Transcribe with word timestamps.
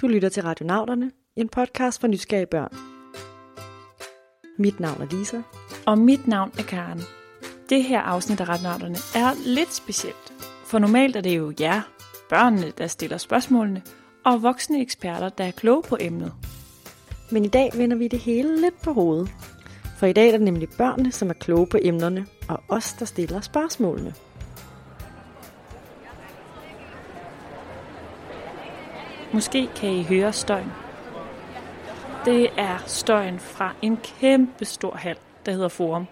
Du 0.00 0.08
lytter 0.08 0.28
til 0.28 0.42
Radionauterne, 0.42 1.10
en 1.36 1.48
podcast 1.48 2.00
for 2.00 2.06
nysgerrige 2.06 2.46
børn. 2.46 2.76
Mit 4.58 4.80
navn 4.80 5.02
er 5.02 5.06
Lisa. 5.06 5.40
Og 5.86 5.98
mit 5.98 6.28
navn 6.28 6.52
er 6.58 6.62
Karen. 6.62 7.00
Det 7.68 7.84
her 7.84 8.00
afsnit 8.00 8.40
af 8.40 8.48
Radionauterne 8.48 8.96
er 9.14 9.30
lidt 9.46 9.74
specielt. 9.74 10.32
For 10.66 10.78
normalt 10.78 11.16
er 11.16 11.20
det 11.20 11.36
jo 11.36 11.52
jer, 11.60 11.80
børnene, 12.30 12.72
der 12.78 12.86
stiller 12.86 13.18
spørgsmålene, 13.18 13.82
og 14.24 14.42
voksne 14.42 14.80
eksperter, 14.80 15.28
der 15.28 15.44
er 15.44 15.50
kloge 15.50 15.82
på 15.82 15.96
emnet. 16.00 16.32
Men 17.30 17.44
i 17.44 17.48
dag 17.48 17.70
vender 17.74 17.96
vi 17.96 18.08
det 18.08 18.18
hele 18.18 18.60
lidt 18.60 18.82
på 18.82 18.92
hovedet. 18.92 19.30
For 19.98 20.06
i 20.06 20.12
dag 20.12 20.28
er 20.28 20.32
det 20.32 20.42
nemlig 20.42 20.68
børnene, 20.78 21.12
som 21.12 21.30
er 21.30 21.34
kloge 21.34 21.66
på 21.66 21.78
emnerne, 21.82 22.26
og 22.48 22.62
os, 22.68 22.92
der 22.92 23.04
stiller 23.04 23.40
spørgsmålene. 23.40 24.14
Måske 29.36 29.68
kan 29.76 29.90
I 29.90 30.02
høre 30.02 30.32
støjen. 30.32 30.72
Det 32.24 32.48
er 32.56 32.78
støjen 32.86 33.38
fra 33.38 33.72
en 33.82 33.96
kæmpe 33.96 34.64
stor 34.64 34.94
hal, 34.96 35.16
der 35.46 35.52
hedder 35.52 35.68
Forum, 35.68 36.06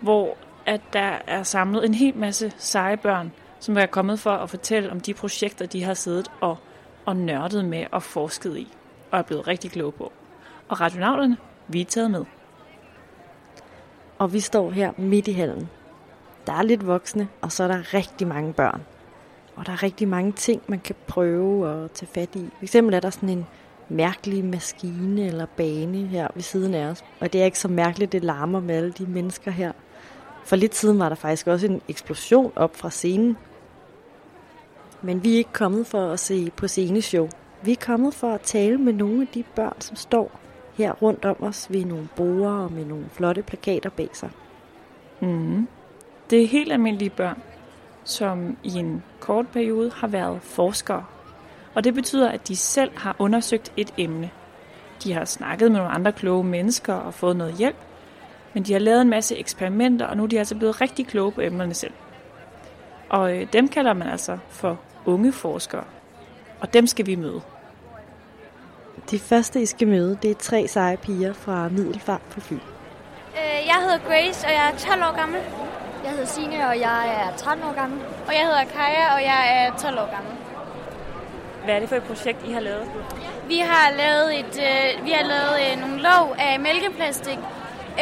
hvor 0.00 0.36
at 0.66 0.80
der 0.92 1.18
er 1.26 1.42
samlet 1.42 1.84
en 1.84 1.94
hel 1.94 2.16
masse 2.16 2.52
seje 2.58 2.96
børn, 2.96 3.32
som 3.60 3.76
er 3.76 3.86
kommet 3.86 4.20
for 4.20 4.30
at 4.30 4.50
fortælle 4.50 4.90
om 4.90 5.00
de 5.00 5.14
projekter, 5.14 5.66
de 5.66 5.84
har 5.84 5.94
siddet 5.94 6.30
og, 6.40 6.56
og 7.04 7.16
nørdet 7.16 7.64
med 7.64 7.86
og 7.92 8.02
forsket 8.02 8.56
i, 8.56 8.68
og 9.10 9.18
er 9.18 9.22
blevet 9.22 9.46
rigtig 9.46 9.70
kloge 9.70 9.92
på. 9.92 10.12
Og 10.68 10.80
radionauterne, 10.80 11.36
vi 11.68 11.80
er 11.80 11.84
taget 11.84 12.10
med. 12.10 12.24
Og 14.18 14.32
vi 14.32 14.40
står 14.40 14.70
her 14.70 14.92
midt 14.96 15.28
i 15.28 15.32
hallen. 15.32 15.68
Der 16.46 16.52
er 16.52 16.62
lidt 16.62 16.86
voksne, 16.86 17.28
og 17.40 17.52
så 17.52 17.64
er 17.64 17.68
der 17.68 17.94
rigtig 17.94 18.26
mange 18.26 18.52
børn. 18.52 18.82
Og 19.56 19.66
der 19.66 19.72
er 19.72 19.82
rigtig 19.82 20.08
mange 20.08 20.32
ting, 20.32 20.62
man 20.66 20.80
kan 20.80 20.94
prøve 21.06 21.84
at 21.84 21.90
tage 21.90 22.08
fat 22.14 22.36
i. 22.36 22.48
For 22.56 22.62
eksempel 22.62 22.94
er 22.94 23.00
der 23.00 23.10
sådan 23.10 23.28
en 23.28 23.46
mærkelig 23.88 24.44
maskine 24.44 25.26
eller 25.26 25.46
bane 25.56 26.06
her 26.06 26.28
ved 26.34 26.42
siden 26.42 26.74
af 26.74 26.86
os. 26.86 27.04
Og 27.20 27.32
det 27.32 27.40
er 27.40 27.44
ikke 27.44 27.58
så 27.58 27.68
mærkeligt, 27.68 28.12
det 28.12 28.24
larmer 28.24 28.60
med 28.60 28.76
alle 28.76 28.92
de 28.92 29.06
mennesker 29.06 29.50
her. 29.50 29.72
For 30.44 30.56
lidt 30.56 30.76
siden 30.76 30.98
var 30.98 31.08
der 31.08 31.16
faktisk 31.16 31.46
også 31.46 31.66
en 31.66 31.82
eksplosion 31.88 32.52
op 32.56 32.76
fra 32.76 32.90
scenen. 32.90 33.36
Men 35.02 35.24
vi 35.24 35.32
er 35.32 35.38
ikke 35.38 35.52
kommet 35.52 35.86
for 35.86 36.12
at 36.12 36.20
se 36.20 36.50
på 36.56 36.68
sceneshow. 36.68 37.28
Vi 37.62 37.72
er 37.72 37.76
kommet 37.76 38.14
for 38.14 38.32
at 38.32 38.40
tale 38.40 38.78
med 38.78 38.92
nogle 38.92 39.22
af 39.22 39.28
de 39.34 39.42
børn, 39.42 39.80
som 39.80 39.96
står 39.96 40.40
her 40.74 40.92
rundt 40.92 41.24
om 41.24 41.36
os 41.40 41.66
ved 41.70 41.84
nogle 41.84 42.08
borer 42.16 42.64
og 42.64 42.72
med 42.72 42.84
nogle 42.84 43.04
flotte 43.12 43.42
plakater 43.42 43.90
bag 43.90 44.08
sig. 44.12 44.30
Mm. 45.20 45.68
Det 46.30 46.42
er 46.42 46.46
helt 46.46 46.72
almindelige 46.72 47.10
børn, 47.10 47.42
som 48.10 48.56
i 48.62 48.74
en 48.74 49.02
kort 49.20 49.48
periode 49.48 49.90
har 49.96 50.06
været 50.08 50.38
forskere. 50.42 51.04
Og 51.74 51.84
det 51.84 51.94
betyder, 51.94 52.28
at 52.28 52.48
de 52.48 52.56
selv 52.56 52.90
har 52.98 53.16
undersøgt 53.18 53.72
et 53.76 53.94
emne. 53.96 54.30
De 55.04 55.12
har 55.12 55.24
snakket 55.24 55.70
med 55.70 55.78
nogle 55.80 55.92
andre 55.94 56.12
kloge 56.12 56.44
mennesker 56.44 56.94
og 56.94 57.14
fået 57.14 57.36
noget 57.36 57.54
hjælp, 57.54 57.76
men 58.54 58.62
de 58.62 58.72
har 58.72 58.80
lavet 58.80 59.02
en 59.02 59.10
masse 59.10 59.36
eksperimenter, 59.36 60.06
og 60.06 60.16
nu 60.16 60.22
er 60.22 60.26
de 60.26 60.38
altså 60.38 60.54
blevet 60.56 60.80
rigtig 60.80 61.06
kloge 61.06 61.32
på 61.32 61.40
emnerne 61.40 61.74
selv. 61.74 61.92
Og 63.08 63.36
øh, 63.36 63.46
dem 63.52 63.68
kalder 63.68 63.92
man 63.92 64.08
altså 64.08 64.38
for 64.48 64.78
unge 65.04 65.32
forskere. 65.32 65.84
Og 66.60 66.72
dem 66.72 66.86
skal 66.86 67.06
vi 67.06 67.14
møde. 67.14 67.40
De 69.10 69.18
første, 69.18 69.62
I 69.62 69.66
skal 69.66 69.88
møde, 69.88 70.18
det 70.22 70.30
er 70.30 70.34
tre 70.34 70.68
seje 70.68 70.96
piger 70.96 71.32
fra 71.32 71.68
Middelfart 71.68 72.20
på 72.30 72.40
Fyn. 72.40 72.54
Øh, 72.54 73.66
Jeg 73.66 73.76
hedder 73.82 73.98
Grace, 74.08 74.46
og 74.46 74.52
jeg 74.52 74.72
er 74.74 74.78
12 74.78 75.02
år 75.02 75.16
gammel. 75.16 75.40
Jeg 76.04 76.10
hedder 76.10 76.26
Signe, 76.26 76.68
og 76.68 76.80
jeg 76.80 77.08
er 77.20 77.36
13 77.36 77.64
år 77.64 77.74
gammel. 77.74 78.00
Og 78.26 78.32
jeg 78.34 78.42
hedder 78.42 78.64
Kaja, 78.64 79.14
og 79.14 79.22
jeg 79.22 79.40
er 79.58 79.76
12 79.78 79.98
år 79.98 80.10
gammel. 80.16 80.32
Hvad 81.64 81.74
er 81.74 81.80
det 81.80 81.88
for 81.88 81.96
et 81.96 82.02
projekt, 82.02 82.38
I 82.48 82.52
har 82.52 82.60
lavet? 82.60 82.86
Vi 83.48 83.58
har 83.58 83.90
lavet, 84.02 84.38
et, 84.40 84.54
øh, 84.68 85.04
vi 85.04 85.10
har 85.10 85.24
lavet 85.34 85.56
øh, 85.64 85.80
nogle 85.80 86.02
låg 86.02 86.26
af 86.38 86.60
mælkeplastik, 86.60 87.38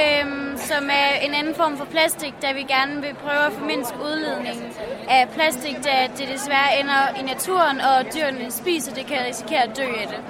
øh, 0.03 0.25
som 0.58 0.85
er 0.91 1.11
en 1.27 1.35
anden 1.35 1.55
form 1.55 1.77
for 1.77 1.85
plastik, 1.85 2.35
da 2.42 2.53
vi 2.53 2.63
gerne 2.63 3.01
vil 3.01 3.14
prøve 3.14 3.47
at 3.47 3.53
formindske 3.53 3.97
udledningen 4.05 4.73
af 5.08 5.29
plastik, 5.29 5.77
da 5.85 5.95
det 6.19 6.29
desværre 6.29 6.81
ender 6.81 7.03
i 7.20 7.23
naturen, 7.23 7.81
og 7.81 8.14
dyrene 8.14 8.51
spiser 8.51 8.95
det, 8.95 9.07
kan 9.07 9.19
risikere 9.29 9.63
at 9.63 9.77
dø 9.77 9.83
af 10.03 10.07
det. 10.13 10.20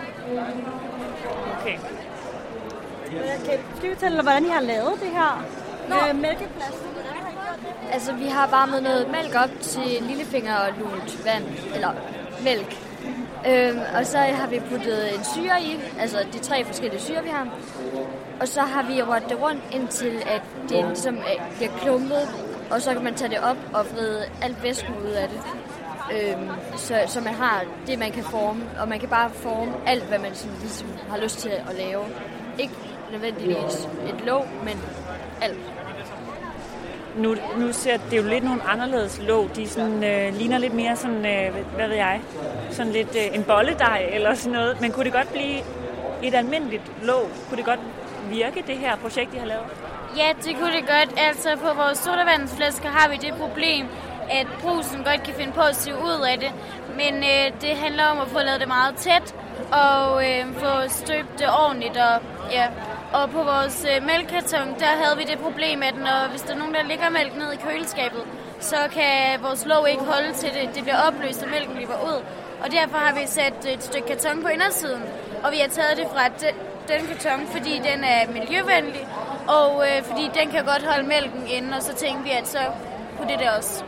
Okay. 1.60 1.78
Okay, 3.42 3.58
skal 3.76 3.90
vi 3.90 3.94
fortælle, 3.94 4.22
hvordan 4.22 4.44
I 4.44 4.48
har 4.48 4.60
lavet 4.60 4.92
det 5.00 5.10
her 5.10 5.44
med 5.88 6.14
mælkeplastik? 6.14 6.87
Altså, 7.92 8.12
vi 8.12 8.26
har 8.26 8.46
varmet 8.46 8.82
noget 8.82 9.10
mælk 9.10 9.34
op 9.34 9.50
til 9.60 10.02
lillefinger 10.02 10.56
og 10.56 10.68
lunt 10.78 11.24
vand, 11.24 11.44
eller 11.74 11.92
mælk. 12.44 12.76
Øhm, 13.48 13.80
og 13.98 14.06
så 14.06 14.18
har 14.18 14.46
vi 14.46 14.60
puttet 14.70 15.14
en 15.14 15.24
syre 15.24 15.62
i, 15.62 15.80
altså 15.98 16.16
de 16.32 16.38
tre 16.38 16.64
forskellige 16.64 17.00
syre, 17.00 17.22
vi 17.22 17.28
har. 17.28 17.48
Og 18.40 18.48
så 18.48 18.60
har 18.60 18.82
vi 18.82 19.02
rørt 19.02 19.28
det 19.28 19.40
rundt, 19.40 19.62
indtil 19.72 20.22
at 20.26 20.42
det 20.68 20.84
ligesom 20.84 21.16
øh, 21.16 21.56
bliver 21.56 21.72
klumpet. 21.82 22.28
Og 22.70 22.82
så 22.82 22.92
kan 22.92 23.04
man 23.04 23.14
tage 23.14 23.30
det 23.30 23.38
op 23.38 23.56
og 23.74 23.86
vride 23.92 24.24
alt 24.42 24.62
væsken 24.62 24.94
ud 25.06 25.10
af 25.10 25.28
det. 25.28 25.40
Øhm, 26.12 26.48
så, 26.76 26.94
så 27.06 27.20
man 27.20 27.34
har 27.34 27.64
det, 27.86 27.98
man 27.98 28.12
kan 28.12 28.24
forme. 28.24 28.62
Og 28.80 28.88
man 28.88 29.00
kan 29.00 29.08
bare 29.08 29.30
forme 29.30 29.72
alt, 29.86 30.04
hvad 30.04 30.18
man 30.18 30.34
sådan, 30.34 30.56
ligesom 30.60 30.88
har 31.10 31.18
lyst 31.18 31.38
til 31.38 31.48
at 31.48 31.74
lave. 31.76 32.04
Ikke 32.58 32.74
nødvendigvis 33.12 33.88
et 34.08 34.24
låg, 34.26 34.46
men 34.64 34.80
alt. 35.42 35.58
Nu, 37.16 37.36
nu 37.56 37.72
ser 37.72 37.96
det 38.10 38.16
jo 38.16 38.22
lidt 38.22 38.44
nogle 38.44 38.62
anderledes 38.62 39.20
låg. 39.28 39.50
De 39.56 39.68
sådan, 39.68 40.04
øh, 40.04 40.34
ligner 40.34 40.58
lidt 40.58 40.74
mere 40.74 40.96
sådan, 40.96 41.26
øh, 41.26 41.54
hvad- 41.74 41.88
ved 41.88 41.96
jeg, 41.96 42.20
sådan 42.70 42.92
lidt 42.92 43.08
øh, 43.16 43.34
en 43.36 43.42
bolledej 43.44 44.08
eller 44.12 44.34
sådan 44.34 44.52
noget. 44.52 44.80
Men 44.80 44.92
kunne 44.92 45.04
det 45.04 45.12
godt 45.12 45.32
blive 45.32 45.58
et 46.22 46.34
almindeligt 46.34 46.82
låg? 47.02 47.28
Kunne 47.48 47.56
det 47.56 47.64
godt 47.64 47.80
virke, 48.30 48.64
det 48.66 48.76
her 48.78 48.96
projekt, 48.96 49.34
I 49.34 49.38
har 49.38 49.46
lavet? 49.46 49.64
Ja, 50.16 50.28
det 50.44 50.56
kunne 50.60 50.72
det 50.72 50.86
godt. 50.86 51.20
Altså 51.28 51.48
på 51.56 51.74
vores 51.74 51.98
sodavandsflasker 51.98 52.88
har 52.88 53.08
vi 53.08 53.16
det 53.16 53.34
problem, 53.34 53.86
at 54.30 54.46
brusen 54.62 55.04
godt 55.04 55.22
kan 55.22 55.34
finde 55.34 55.52
på 55.52 55.60
at 55.60 55.76
sive 55.76 55.96
ud 55.96 56.26
af 56.32 56.38
det. 56.38 56.50
Men 56.96 57.14
øh, 57.16 57.60
det 57.60 57.76
handler 57.76 58.04
om 58.04 58.18
at 58.20 58.28
få 58.28 58.38
lavet 58.38 58.60
det 58.60 58.68
meget 58.68 58.94
tæt 58.96 59.34
og 59.72 60.24
øh, 60.28 60.44
få 60.54 60.88
støbt 60.88 61.38
det 61.38 61.46
ordentligt. 61.64 61.96
Og, 61.96 62.20
ja 62.52 62.66
og 63.12 63.30
på 63.30 63.42
vores 63.42 63.86
øh, 63.90 64.06
mælkekarton, 64.06 64.68
der 64.78 64.92
havde 65.02 65.16
vi 65.16 65.24
det 65.24 65.38
problem, 65.38 65.82
at 65.82 65.96
når, 65.96 66.28
hvis 66.30 66.42
der 66.42 66.52
er 66.54 66.58
nogen, 66.58 66.74
der 66.74 66.82
ligger 66.82 67.10
mælk 67.10 67.36
ned 67.36 67.52
i 67.52 67.56
køleskabet, 67.56 68.22
så 68.60 68.76
kan 68.92 69.42
vores 69.42 69.66
låg 69.66 69.88
ikke 69.90 70.04
holde 70.04 70.32
til 70.32 70.50
det. 70.56 70.74
Det 70.74 70.82
bliver 70.82 71.00
opløst, 71.08 71.42
og 71.42 71.48
mælken 71.50 71.76
løber 71.76 71.98
ud. 72.10 72.18
Og 72.62 72.70
derfor 72.70 72.96
har 72.96 73.14
vi 73.20 73.26
sat 73.26 73.66
et 73.74 73.82
stykke 73.82 74.08
karton 74.08 74.42
på 74.42 74.48
indersiden. 74.48 75.02
Og 75.44 75.52
vi 75.52 75.58
har 75.58 75.68
taget 75.68 75.96
det 75.96 76.06
fra 76.12 76.28
de, 76.28 76.46
den 76.92 77.06
karton, 77.06 77.46
fordi 77.46 77.74
den 77.88 78.04
er 78.04 78.20
miljøvenlig, 78.32 79.08
og 79.48 79.70
øh, 79.88 80.02
fordi 80.02 80.30
den 80.38 80.50
kan 80.50 80.64
godt 80.64 80.82
holde 80.90 81.08
mælken 81.08 81.46
inde, 81.46 81.76
og 81.76 81.82
så 81.82 81.94
tænkte 81.94 82.24
vi, 82.24 82.30
at 82.30 82.48
så 82.48 82.58
kunne 83.16 83.28
det 83.32 83.38
der 83.38 83.50
også. 83.56 83.84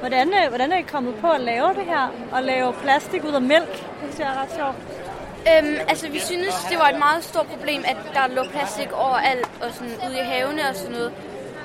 Hvordan, 0.00 0.28
øh, 0.28 0.48
hvordan 0.48 0.72
er 0.72 0.78
I 0.78 0.82
kommet 0.82 1.14
på 1.14 1.30
at 1.30 1.40
lave 1.40 1.68
det 1.68 1.84
her? 1.84 2.08
Og 2.32 2.42
lave 2.42 2.72
plastik 2.72 3.24
ud 3.24 3.32
af 3.32 3.42
mælk? 3.42 3.72
Det 3.72 3.82
synes 4.00 4.18
jeg 4.18 4.28
er 4.28 4.42
ret 4.42 4.52
sjovt. 4.56 4.76
Øhm, 5.50 5.76
altså, 5.88 6.08
vi 6.08 6.18
synes, 6.18 6.54
det 6.70 6.78
var 6.78 6.88
et 6.88 6.98
meget 6.98 7.24
stort 7.24 7.46
problem, 7.46 7.82
at 7.86 7.96
der 8.14 8.34
lå 8.34 8.42
plastik 8.50 8.92
overalt 8.92 9.50
og 9.62 9.72
sådan 9.74 9.92
ude 10.06 10.14
i 10.18 10.22
havene 10.22 10.68
og 10.70 10.76
sådan 10.76 10.92
noget. 10.92 11.12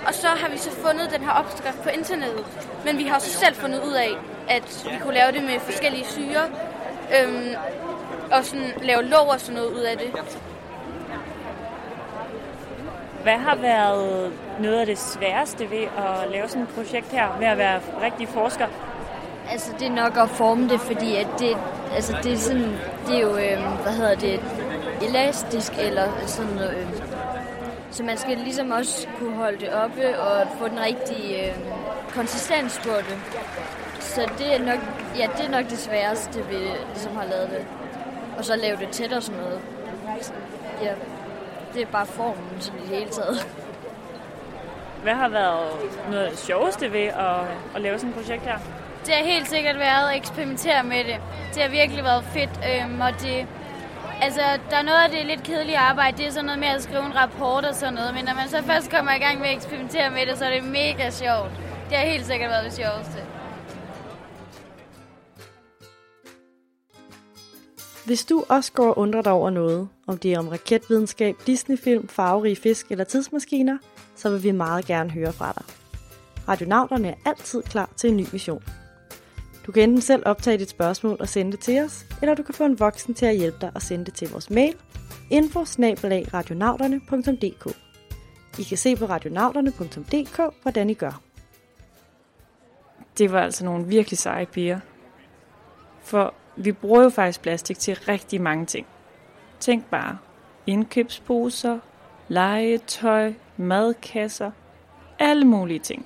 Og 0.07 0.13
så 0.13 0.28
har 0.28 0.50
vi 0.50 0.57
så 0.57 0.72
fundet 0.72 1.12
den 1.12 1.22
her 1.22 1.31
opskrift 1.31 1.84
på 1.84 1.90
internettet. 1.90 2.45
Men 2.85 2.97
vi 2.97 3.03
har 3.03 3.19
så 3.19 3.29
selv 3.29 3.56
fundet 3.56 3.81
ud 3.84 3.94
af, 3.94 4.09
at 4.50 4.85
vi 4.91 4.97
kunne 5.01 5.13
lave 5.13 5.31
det 5.31 5.44
med 5.44 5.59
forskellige 5.59 6.06
syre. 6.06 6.44
Øhm, 7.17 7.56
og 8.31 8.45
sådan 8.45 8.72
lave 8.81 9.03
låg 9.03 9.28
og 9.28 9.40
sådan 9.40 9.56
noget 9.56 9.72
ud 9.73 9.81
af 9.81 9.97
det. 9.97 10.11
Hvad 13.23 13.38
har 13.38 13.56
været 13.56 14.34
noget 14.59 14.79
af 14.79 14.85
det 14.85 14.97
sværeste 14.97 15.72
ved 15.72 15.84
at 15.84 16.31
lave 16.31 16.47
sådan 16.47 16.63
et 16.63 16.69
projekt 16.69 17.11
her, 17.11 17.38
ved 17.40 17.47
at 17.47 17.57
være 17.57 17.79
rigtig 18.01 18.28
forsker? 18.28 18.67
Altså, 19.51 19.73
det 19.79 19.87
er 19.87 19.91
nok 19.91 20.17
at 20.17 20.29
forme 20.29 20.69
det, 20.69 20.79
fordi 20.79 21.16
at 21.16 21.28
det, 21.40 21.57
altså, 21.93 22.17
det 22.23 22.34
er 22.34 22.37
sådan, 22.37 22.78
det 23.07 23.16
er 23.16 23.22
jo, 23.22 23.37
øh, 23.37 23.81
hvad 23.84 23.93
hedder 23.93 24.16
det, 24.16 24.41
elastisk 25.01 25.73
eller 25.79 26.11
sådan 26.25 26.51
noget. 26.51 26.78
Øh, 26.78 26.87
så 27.91 28.03
man 28.03 28.17
skal 28.17 28.37
ligesom 28.37 28.72
også 28.72 29.07
kunne 29.19 29.35
holde 29.35 29.59
det 29.59 29.73
oppe 29.73 30.19
og 30.19 30.47
få 30.59 30.67
den 30.67 30.79
rigtige 30.79 31.46
øh, 31.46 31.55
konsistens 32.13 32.79
på 32.84 32.90
det. 32.97 33.17
Så 33.99 34.29
det 34.37 34.55
er 34.55 34.59
nok, 34.59 34.79
ja, 35.17 35.28
det 35.37 35.46
er 35.46 35.52
nok 35.52 35.69
det 35.69 35.78
sværeste, 35.78 36.45
vi 36.47 36.55
ligesom 36.93 37.16
har 37.16 37.25
lavet 37.25 37.49
det. 37.49 37.66
Og 38.37 38.45
så 38.45 38.55
lave 38.55 38.78
det 38.78 38.90
tæt 38.90 39.13
og 39.13 39.23
sådan 39.23 39.41
noget. 39.41 39.59
Ja, 40.84 40.93
det 41.73 41.81
er 41.81 41.85
bare 41.85 42.05
formen 42.05 42.59
sådan 42.59 42.79
i 42.79 42.81
det 42.81 42.97
hele 42.97 43.09
taget. 43.09 43.47
Hvad 45.03 45.13
har 45.13 45.29
været 45.29 45.69
noget 46.11 46.37
sjoveste 46.37 46.93
ved 46.93 47.03
at, 47.03 47.40
at 47.75 47.81
lave 47.81 47.99
sådan 47.99 48.09
et 48.09 48.16
projekt 48.16 48.43
her? 48.43 48.59
Det 49.05 49.13
har 49.13 49.23
helt 49.23 49.49
sikkert 49.49 49.78
været 49.79 50.09
at 50.09 50.17
eksperimentere 50.17 50.84
med 50.84 51.03
det. 51.09 51.17
Det 51.53 51.61
har 51.63 51.69
virkelig 51.69 52.03
været 52.03 52.23
fedt, 52.23 52.53
øhm, 52.69 53.01
og 53.01 53.11
det... 53.22 53.47
Altså, 54.22 54.41
der 54.69 54.78
er 54.78 54.81
noget 54.81 55.03
af 55.05 55.09
det 55.09 55.25
lidt 55.25 55.43
kedelige 55.43 55.78
arbejde, 55.78 56.17
det 56.17 56.28
er 56.28 56.31
sådan 56.31 56.46
noget 56.46 56.59
med 56.59 56.67
at 56.67 56.84
skrive 56.84 57.05
en 57.05 57.16
rapport 57.16 57.66
og 57.66 57.75
sådan 57.75 57.93
noget, 57.93 58.13
men 58.13 58.25
når 58.25 58.34
man 58.34 58.49
så 58.49 58.63
først 58.63 58.91
kommer 58.91 59.11
i 59.13 59.19
gang 59.19 59.40
med 59.40 59.47
at 59.47 59.55
eksperimentere 59.55 60.09
med 60.09 60.25
det, 60.25 60.37
så 60.37 60.46
er 60.46 60.53
det 60.53 60.63
mega 60.63 61.09
sjovt. 61.09 61.51
Det 61.90 61.97
har 61.97 62.05
helt 62.05 62.25
sikkert 62.25 62.49
været 62.49 62.66
det 62.66 62.73
sjoveste. 62.73 63.19
Hvis 68.05 68.25
du 68.25 68.43
også 68.49 68.72
går 68.72 68.90
og 68.90 68.97
undrer 68.97 69.22
dig 69.22 69.31
over 69.31 69.49
noget, 69.49 69.90
om 70.07 70.17
det 70.17 70.34
er 70.34 70.40
om 70.40 70.47
raketvidenskab, 70.47 71.35
Disneyfilm, 71.47 72.07
farverige 72.07 72.55
fisk 72.55 72.91
eller 72.91 73.03
tidsmaskiner, 73.03 73.78
så 74.16 74.29
vil 74.29 74.43
vi 74.43 74.52
meget 74.52 74.85
gerne 74.85 75.09
høre 75.09 75.34
fra 75.34 75.53
dig. 75.57 75.63
Radionauterne 76.47 77.07
er 77.07 77.13
altid 77.25 77.63
klar 77.63 77.90
til 77.97 78.09
en 78.09 78.17
ny 78.17 78.25
mission. 78.31 78.63
Du 79.69 79.73
kan 79.73 79.83
enten 79.83 80.01
selv 80.01 80.23
optage 80.25 80.57
dit 80.57 80.69
spørgsmål 80.69 81.17
og 81.19 81.29
sende 81.29 81.51
det 81.51 81.59
til 81.59 81.81
os, 81.81 82.05
eller 82.21 82.35
du 82.35 82.43
kan 82.43 82.55
få 82.55 82.66
en 82.66 82.79
voksen 82.79 83.13
til 83.13 83.25
at 83.25 83.37
hjælpe 83.37 83.57
dig 83.61 83.71
og 83.75 83.81
sende 83.81 84.05
det 84.05 84.13
til 84.13 84.31
vores 84.31 84.49
mail 84.49 84.75
info 85.29 85.66
I 88.59 88.63
kan 88.63 88.77
se 88.77 88.95
på 88.95 89.05
radionauterne.dk, 89.05 90.61
hvordan 90.61 90.89
I 90.89 90.93
gør. 90.93 91.21
Det 93.17 93.31
var 93.31 93.41
altså 93.41 93.66
nogle 93.66 93.85
virkelig 93.85 94.17
seje 94.17 94.45
piger. 94.45 94.79
For 96.01 96.33
vi 96.55 96.71
bruger 96.71 97.03
jo 97.03 97.09
faktisk 97.09 97.41
plastik 97.41 97.79
til 97.79 97.95
rigtig 97.95 98.41
mange 98.41 98.66
ting. 98.66 98.87
Tænk 99.59 99.85
bare. 99.85 100.17
Indkøbsposer, 100.67 101.79
legetøj, 102.27 103.33
madkasser, 103.57 104.51
alle 105.19 105.45
mulige 105.45 105.79
ting. 105.79 106.05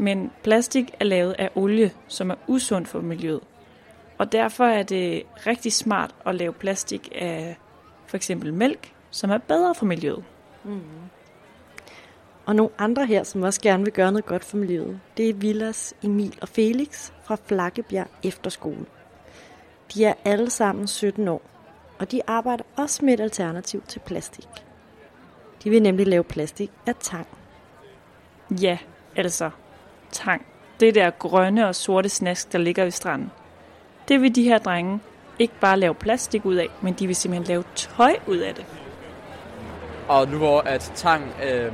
Men 0.00 0.30
plastik 0.42 0.94
er 1.00 1.04
lavet 1.04 1.32
af 1.38 1.50
olie, 1.54 1.90
som 2.08 2.30
er 2.30 2.34
usund 2.46 2.86
for 2.86 3.00
miljøet. 3.00 3.40
Og 4.18 4.32
derfor 4.32 4.64
er 4.64 4.82
det 4.82 5.22
rigtig 5.46 5.72
smart 5.72 6.14
at 6.26 6.34
lave 6.34 6.52
plastik 6.52 7.08
af 7.14 7.58
for 8.06 8.16
eksempel 8.16 8.54
mælk, 8.54 8.92
som 9.10 9.30
er 9.30 9.38
bedre 9.38 9.74
for 9.74 9.86
miljøet. 9.86 10.24
Mm. 10.64 10.80
Og 12.46 12.56
nogle 12.56 12.72
andre 12.78 13.06
her, 13.06 13.22
som 13.22 13.42
også 13.42 13.60
gerne 13.60 13.84
vil 13.84 13.92
gøre 13.92 14.12
noget 14.12 14.26
godt 14.26 14.44
for 14.44 14.56
miljøet, 14.56 15.00
det 15.16 15.28
er 15.28 15.34
Villas, 15.34 15.94
Emil 16.02 16.38
og 16.42 16.48
Felix 16.48 17.12
fra 17.22 17.36
Flakkebjerg 17.44 18.08
Efterskole. 18.22 18.86
De 19.94 20.04
er 20.04 20.14
alle 20.24 20.50
sammen 20.50 20.86
17 20.86 21.28
år, 21.28 21.42
og 21.98 22.10
de 22.10 22.20
arbejder 22.26 22.64
også 22.76 23.04
med 23.04 23.14
et 23.14 23.20
alternativ 23.20 23.82
til 23.88 24.00
plastik. 24.00 24.48
De 25.64 25.70
vil 25.70 25.82
nemlig 25.82 26.06
lave 26.06 26.24
plastik 26.24 26.70
af 26.86 26.94
tang. 27.00 27.26
Ja, 28.50 28.78
altså 29.16 29.50
tang. 30.12 30.46
Det 30.80 30.94
der 30.94 31.10
grønne 31.10 31.68
og 31.68 31.74
sorte 31.74 32.08
snask, 32.08 32.52
der 32.52 32.58
ligger 32.58 32.82
ved 32.82 32.90
stranden. 32.90 33.30
Det 34.08 34.22
vil 34.22 34.34
de 34.34 34.42
her 34.42 34.58
drenge 34.58 35.00
ikke 35.38 35.54
bare 35.60 35.78
lave 35.78 35.94
plastik 35.94 36.44
ud 36.44 36.54
af, 36.54 36.68
men 36.80 36.94
de 36.94 37.06
vil 37.06 37.16
simpelthen 37.16 37.48
lave 37.48 37.64
tøj 37.74 38.16
ud 38.26 38.36
af 38.36 38.54
det. 38.54 38.64
Og 40.08 40.28
nu 40.28 40.38
hvor 40.38 40.60
at 40.60 40.92
tang 40.94 41.24
øh, 41.44 41.72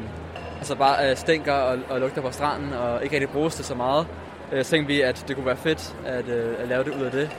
altså 0.57 0.75
bare 0.75 1.11
øh, 1.11 1.17
stinker 1.17 1.53
og, 1.53 1.79
og 1.91 2.01
lugter 2.01 2.23
på 2.23 2.31
stranden 2.31 2.73
og 2.73 3.05
ikke 3.05 3.15
rigtig 3.15 3.31
bruges 3.31 3.55
det 3.55 3.65
så 3.65 3.75
meget, 3.75 4.07
øh, 4.53 4.65
så 4.65 4.71
tænkte 4.71 4.95
vi, 4.95 5.01
at 5.01 5.25
det 5.29 5.37
kunne 5.37 5.47
være 5.47 5.57
fedt 5.57 5.97
at, 6.07 6.29
øh, 6.29 6.55
at 6.59 6.69
lave 6.69 6.85
det 6.85 6.95
ud 6.95 7.03
af 7.03 7.11
det. 7.11 7.31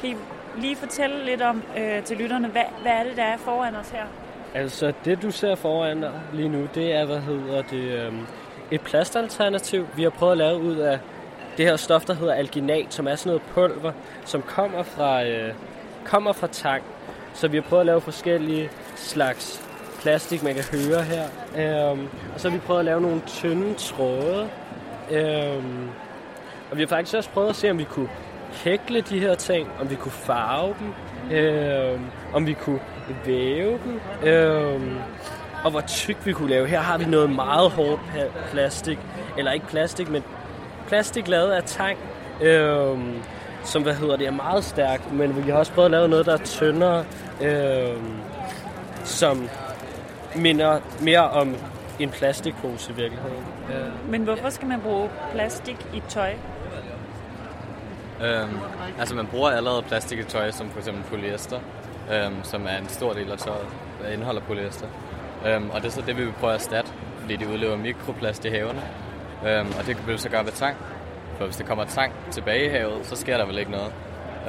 Kan 0.00 0.10
I 0.10 0.14
lige 0.60 0.76
fortælle 0.76 1.24
lidt 1.24 1.42
om 1.42 1.62
øh, 1.78 2.02
til 2.02 2.16
lytterne, 2.16 2.48
hvad, 2.48 2.62
hvad 2.82 2.92
er 2.92 3.02
det, 3.04 3.16
der 3.16 3.22
er 3.22 3.36
foran 3.36 3.74
os 3.74 3.88
her? 3.88 4.04
Altså, 4.54 4.92
det 5.04 5.22
du 5.22 5.30
ser 5.30 5.54
foran 5.54 6.00
dig 6.00 6.12
lige 6.32 6.48
nu, 6.48 6.68
det 6.74 6.92
er, 6.94 7.04
hvad 7.04 7.20
hedder 7.20 7.62
det, 7.62 7.82
øh, 7.82 8.12
et 8.70 8.80
plastalternativ, 8.80 9.86
vi 9.96 10.02
har 10.02 10.10
prøvet 10.10 10.32
at 10.32 10.38
lave 10.38 10.58
ud 10.60 10.76
af 10.76 10.98
det 11.56 11.66
her 11.66 11.76
stof, 11.76 12.04
der 12.04 12.14
hedder 12.14 12.34
alginat, 12.34 12.94
som 12.94 13.08
er 13.08 13.14
sådan 13.14 13.30
noget 13.30 13.42
pulver, 13.54 13.92
som 14.24 14.42
kommer 14.42 14.82
fra, 14.82 15.24
øh, 15.24 15.54
kommer 16.04 16.32
fra 16.32 16.46
tang. 16.46 16.82
Så 17.34 17.48
vi 17.48 17.56
har 17.56 17.62
prøvet 17.62 17.80
at 17.80 17.86
lave 17.86 18.00
forskellige 18.00 18.70
slags 18.96 19.62
plastik, 20.00 20.42
man 20.42 20.54
kan 20.54 20.64
høre 20.64 21.02
her. 21.02 21.24
Øhm, 21.56 22.08
og 22.34 22.40
så 22.40 22.48
har 22.48 22.56
vi 22.56 22.62
prøvet 22.66 22.78
at 22.78 22.84
lave 22.84 23.00
nogle 23.00 23.20
tynde 23.26 23.74
tråde. 23.74 24.48
Øhm, 25.10 25.88
og 26.70 26.76
vi 26.76 26.82
har 26.82 26.88
faktisk 26.88 27.16
også 27.16 27.30
prøvet 27.30 27.48
at 27.48 27.56
se, 27.56 27.70
om 27.70 27.78
vi 27.78 27.84
kunne 27.84 28.08
hækle 28.52 29.00
de 29.00 29.20
her 29.20 29.34
ting, 29.34 29.68
om 29.80 29.90
vi 29.90 29.94
kunne 29.94 30.12
farve 30.12 30.74
dem, 30.80 30.92
øhm, 31.36 32.04
om 32.34 32.46
vi 32.46 32.52
kunne 32.52 32.80
væve 33.24 33.78
dem, 33.84 34.00
øhm, 34.28 34.98
og 35.64 35.70
hvor 35.70 35.80
tyk 35.80 36.16
vi 36.24 36.32
kunne 36.32 36.50
lave. 36.50 36.66
Her 36.66 36.80
har 36.80 36.98
vi 36.98 37.04
noget 37.04 37.30
meget 37.30 37.70
hårdt 37.70 38.00
plastik, 38.50 38.98
eller 39.38 39.52
ikke 39.52 39.66
plastik, 39.66 40.10
men 40.10 40.24
plastik 40.88 41.28
lavet 41.28 41.52
af 41.52 41.62
tang, 41.62 41.98
øhm, 42.42 43.22
som 43.64 43.82
hvad 43.82 43.94
hedder 43.94 44.16
det, 44.16 44.26
er 44.26 44.30
meget 44.30 44.64
stærkt, 44.64 45.12
men 45.12 45.46
vi 45.46 45.50
har 45.50 45.58
også 45.58 45.72
prøvet 45.72 45.86
at 45.86 45.90
lave 45.90 46.08
noget, 46.08 46.26
der 46.26 46.32
er 46.32 46.44
tyndere, 46.44 47.04
øhm, 47.42 48.20
som 49.04 49.48
minder 50.36 50.80
mere 51.00 51.30
om 51.30 51.56
en 51.98 52.10
plastikpose 52.10 52.92
i 52.92 52.94
virkeligheden. 52.94 53.44
Ja. 53.70 53.74
Men 54.08 54.22
hvorfor 54.22 54.50
skal 54.50 54.68
man 54.68 54.80
bruge 54.80 55.10
plastik 55.32 55.86
i 55.94 56.02
tøj? 56.08 56.32
Øhm, 58.22 58.58
altså 58.98 59.14
man 59.14 59.26
bruger 59.26 59.50
allerede 59.50 59.82
plastik 59.82 60.18
i 60.18 60.22
tøj, 60.22 60.50
som 60.50 60.70
for 60.70 60.78
eksempel 60.78 61.02
polyester, 61.04 61.60
øhm, 62.12 62.34
som 62.42 62.66
er 62.66 62.76
en 62.78 62.88
stor 62.88 63.12
del 63.12 63.32
af 63.32 63.38
tøjet, 63.38 63.66
der 64.02 64.08
indeholder 64.08 64.40
polyester. 64.40 64.86
Øhm, 65.46 65.70
og 65.70 65.80
det 65.80 65.86
er 65.86 65.92
så 65.92 66.02
det, 66.06 66.16
vi 66.16 66.24
vil 66.24 66.32
prøve 66.32 66.52
at 66.52 66.60
erstatte, 66.60 66.90
fordi 67.20 67.36
de 67.36 67.48
udlever 67.48 67.76
mikroplast 67.76 68.44
i 68.44 68.48
havene. 68.48 68.82
Øhm, 69.46 69.68
og 69.78 69.86
det 69.86 69.96
kan 69.96 70.06
vi 70.06 70.18
så 70.18 70.28
gøre 70.28 70.44
ved 70.44 70.52
tang. 70.52 70.76
For 71.38 71.44
hvis 71.44 71.56
der 71.56 71.64
kommer 71.64 71.84
tang 71.84 72.12
tilbage 72.30 72.66
i 72.66 72.68
havet, 72.68 73.06
så 73.06 73.16
sker 73.16 73.36
der 73.36 73.46
vel 73.46 73.58
ikke 73.58 73.70
noget. 73.70 73.92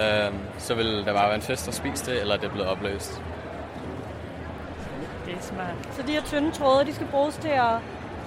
Øhm, 0.02 0.38
så 0.58 0.76
vil 0.76 1.06
der 1.06 1.14
bare 1.14 1.28
være 1.28 1.36
en 1.36 1.42
fest 1.42 1.68
at 1.68 1.74
spise 1.74 2.12
det, 2.12 2.22
eller 2.22 2.38
det 2.38 2.46
er 2.46 2.52
blevet 2.52 2.68
opløst. 2.70 3.22
Det 5.26 5.34
er 5.34 5.42
smart. 5.42 5.76
Så 5.92 6.02
de 6.08 6.12
her 6.12 6.22
tynde 6.22 6.52
tråde, 6.52 6.86
de 6.86 6.94
skal 6.94 7.08
bruges 7.08 7.36
til 7.36 7.50
at 7.50 7.76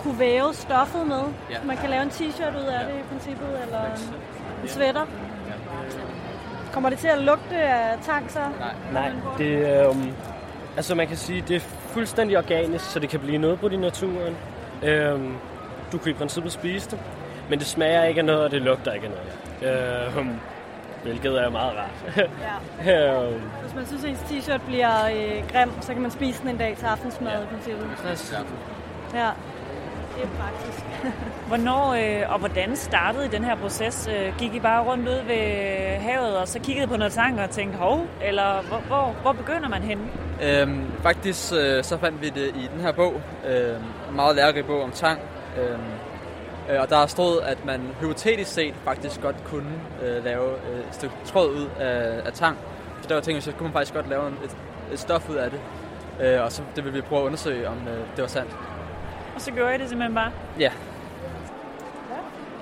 kunne 0.03 0.19
væve 0.19 0.55
stoffet 0.55 1.07
med? 1.07 1.23
Ja. 1.51 1.57
Man 1.65 1.77
kan 1.77 1.91
lave 1.91 2.03
en 2.03 2.09
t-shirt 2.09 2.57
ud 2.57 2.65
af 2.65 2.83
ja. 2.83 2.93
det 2.93 3.01
i 3.01 3.03
princippet, 3.11 3.49
eller 3.67 3.85
en, 3.85 4.15
en 4.63 4.69
sweater? 4.69 5.01
Ja. 5.01 5.53
Kommer 6.73 6.91
det 6.91 6.99
til 6.99 7.09
at 7.09 7.19
lugte 7.19 7.57
af 7.57 7.99
tang 8.03 8.31
så? 8.31 8.39
Nej, 8.39 8.75
Nej 8.93 9.13
det, 9.39 9.87
øh, 9.87 9.97
altså 10.77 10.95
man 10.95 11.09
kan 11.09 11.17
sige, 11.17 11.45
det 11.49 11.57
er 11.57 11.61
fuldstændig 11.91 12.39
organisk, 12.39 12.85
så 12.85 12.99
det 12.99 13.09
kan 13.09 13.21
blive 13.21 13.39
noget 13.39 13.61
på 13.61 13.69
i 13.69 13.77
naturen. 13.77 14.37
Øhm, 14.83 15.35
du 15.93 15.99
kan 15.99 16.11
i 16.11 16.15
princippet 16.15 16.53
spise 16.53 16.91
det, 16.91 16.99
men 17.51 17.59
det 17.59 17.67
smager 17.67 18.05
ikke 18.05 18.19
af 18.19 18.25
noget, 18.25 18.45
og 18.45 18.51
det 18.51 18.63
lugter 18.63 18.93
ikke 18.93 19.07
af 19.07 19.13
noget. 19.13 20.17
Øhm, 20.17 20.41
hvilket 21.03 21.43
er 21.43 21.51
meget 21.51 21.73
rart. 21.77 22.27
ja. 22.87 23.23
øhm. 23.27 23.41
Hvis 23.63 23.75
man 23.75 23.87
synes, 23.87 24.05
at 24.05 24.11
ens 24.11 24.19
t-shirt 24.19 24.67
bliver 24.67 25.07
øh, 25.07 25.49
grim, 25.53 25.71
så 25.81 25.93
kan 25.93 26.03
man 26.03 26.11
spise 26.11 26.43
den 26.43 26.49
en 26.49 26.57
dag 26.57 26.77
til 26.77 26.87
aftensmad 26.87 27.33
ja. 27.33 27.43
i 27.43 27.47
princippet. 27.47 27.91
Præcis. 27.97 28.33
Ja. 28.33 29.19
ja. 29.19 29.31
Det 30.17 30.25
er 30.25 30.29
praktisk. 30.43 30.85
Hvornår 31.49 31.93
øh, 31.93 32.33
og 32.33 32.39
hvordan 32.39 32.77
startede 32.77 33.27
I 33.27 33.29
den 33.29 33.45
her 33.45 33.57
proces? 33.57 34.09
Øh, 34.13 34.39
gik 34.39 34.55
I 34.55 34.61
bare 34.61 34.85
rundt 34.85 35.09
ud 35.09 35.23
ved 35.27 35.45
havet, 35.99 36.37
og 36.37 36.49
så 36.49 36.61
kiggede 36.61 36.87
på 36.87 36.97
noget 36.97 37.13
tang 37.13 37.41
og 37.41 37.51
tænkte, 37.51 37.79
hov, 37.79 38.07
eller 38.23 38.63
hvor, 38.63 38.79
hvor, 38.79 39.15
hvor 39.23 39.33
begynder 39.33 39.69
man 39.69 39.83
henne? 39.83 40.03
Øhm, 40.43 40.93
faktisk 41.03 41.53
øh, 41.53 41.85
så 41.85 41.99
fandt 41.99 42.23
vi 42.23 42.29
det 42.29 42.47
i 42.57 42.69
den 42.75 42.81
her 42.81 42.93
bog, 42.93 43.21
øh, 43.49 44.15
meget 44.15 44.37
lærerig 44.37 44.67
bog 44.67 44.83
om 44.83 44.91
tang. 44.91 45.21
Øh, 45.59 46.81
og 46.81 46.91
der 46.91 47.07
stod, 47.07 47.41
at 47.41 47.65
man 47.65 47.81
hypotetisk 48.01 48.53
set 48.53 48.75
faktisk 48.85 49.21
godt 49.21 49.45
kunne 49.45 49.81
øh, 50.03 50.25
lave 50.25 50.51
øh, 50.51 50.79
et 50.79 50.95
stykke 50.95 51.15
tråd 51.25 51.51
ud 51.51 51.69
af, 51.81 52.27
af 52.27 52.33
tang. 52.33 52.59
Så 53.03 53.09
der 53.09 53.15
var 53.15 53.23
tænkt, 53.23 53.43
så 53.43 53.53
kunne 53.53 53.65
man 53.65 53.73
faktisk 53.73 53.95
godt 53.95 54.09
lave 54.09 54.29
et, 54.29 54.57
et 54.93 54.99
stof 54.99 55.29
ud 55.29 55.37
af 55.37 55.51
det. 55.51 55.61
Øh, 56.21 56.45
og 56.45 56.53
så 56.53 56.63
det 56.77 56.85
vil 56.85 56.95
vi 56.95 57.01
prøve 57.01 57.21
at 57.21 57.27
undersøge, 57.27 57.69
om 57.69 57.79
øh, 57.89 58.17
det 58.17 58.23
var 58.23 58.27
sandt. 58.27 58.57
Og 59.35 59.41
så 59.41 59.51
gjorde 59.51 59.75
I 59.75 59.79
det 59.79 59.89
simpelthen 59.89 60.15
bare? 60.15 60.33
Ja. 60.59 60.71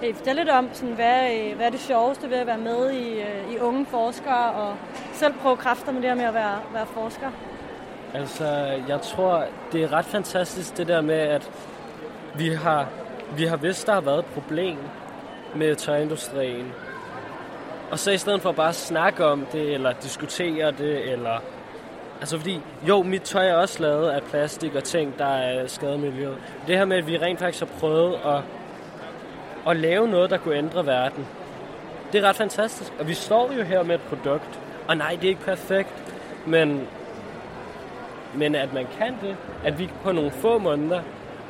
Kan 0.00 0.11
I 0.11 0.12
fortælle 0.12 0.42
lidt 0.42 0.50
om, 0.50 0.68
sådan, 0.73 0.94
hvad, 0.94 1.35
øh, 1.35 1.56
hvad 1.56 1.66
er 1.66 1.70
det 1.70 1.80
sjoveste 1.80 2.30
ved 2.30 2.37
at 2.37 2.47
være 2.47 2.58
med 2.58 2.90
i, 2.90 3.20
øh, 3.20 3.52
i 3.52 3.58
unge 3.58 3.87
forskere 3.87 4.50
og 4.50 4.76
selv 5.12 5.35
prøve 5.42 5.56
kræfter 5.56 5.92
med 5.92 6.02
det 6.02 6.11
her 6.11 6.16
med 6.16 6.25
at 6.25 6.35
være, 6.35 6.58
være 6.73 6.87
forsker? 6.87 7.30
Altså, 8.15 8.45
jeg 8.88 9.00
tror, 9.00 9.45
det 9.73 9.83
er 9.83 9.93
ret 9.93 10.05
fantastisk 10.05 10.77
det 10.77 10.88
der 10.88 11.00
med, 11.00 11.19
at 11.19 11.50
vi 12.35 12.49
har, 12.49 12.88
vi 13.37 13.45
har 13.45 13.57
vidst, 13.57 13.87
der 13.87 13.93
har 13.93 14.00
været 14.00 14.19
et 14.19 14.25
problem 14.25 14.77
med 15.55 15.77
tøjindustrien. 15.77 16.73
Og 17.91 17.99
så 17.99 18.11
i 18.11 18.19
stedet 18.19 18.43
for 18.43 18.53
bare 18.53 18.69
at 18.69 18.75
snakke 18.75 19.25
om 19.25 19.47
det, 19.53 19.75
eller 19.75 19.93
diskutere 19.93 20.71
det, 20.71 21.12
eller... 21.12 21.43
Altså 22.21 22.38
fordi, 22.38 22.61
jo, 22.88 23.03
mit 23.03 23.23
tøj 23.23 23.49
er 23.49 23.55
også 23.55 23.83
lavet 23.83 24.11
af 24.11 24.23
plastik 24.23 24.75
og 24.75 24.85
ting, 24.85 25.19
der 25.19 25.27
er 25.27 25.67
skadet 25.67 26.00
miljøet. 26.00 26.37
Det 26.67 26.79
her 26.79 26.85
med, 26.85 26.97
at 26.97 27.07
vi 27.07 27.19
rent 27.19 27.38
faktisk 27.38 27.65
har 27.65 27.79
prøvet 27.81 28.15
at, 28.15 28.41
at 29.69 29.77
lave 29.77 30.09
noget, 30.09 30.31
der 30.31 30.38
kunne 30.38 30.57
ændre 30.57 30.87
verden. 30.87 31.27
Det 32.12 32.25
er 32.25 32.29
ret 32.29 32.37
fantastisk. 32.37 32.93
Og 33.00 33.09
vi 33.09 33.15
står 33.15 33.53
jo 33.53 33.62
her 33.62 33.83
med 33.83 33.95
et 33.95 34.00
produkt. 34.00 34.61
Og 34.88 34.97
nej, 34.97 35.11
det 35.11 35.25
er 35.25 35.29
ikke 35.29 35.41
perfekt, 35.41 36.15
men 36.47 36.88
men 38.35 38.54
at 38.54 38.73
man 38.73 38.87
kan 38.99 39.14
det, 39.23 39.37
at 39.64 39.78
vi 39.78 39.90
på 40.02 40.12
nogle 40.12 40.30
få 40.30 40.58
måneder, 40.58 41.00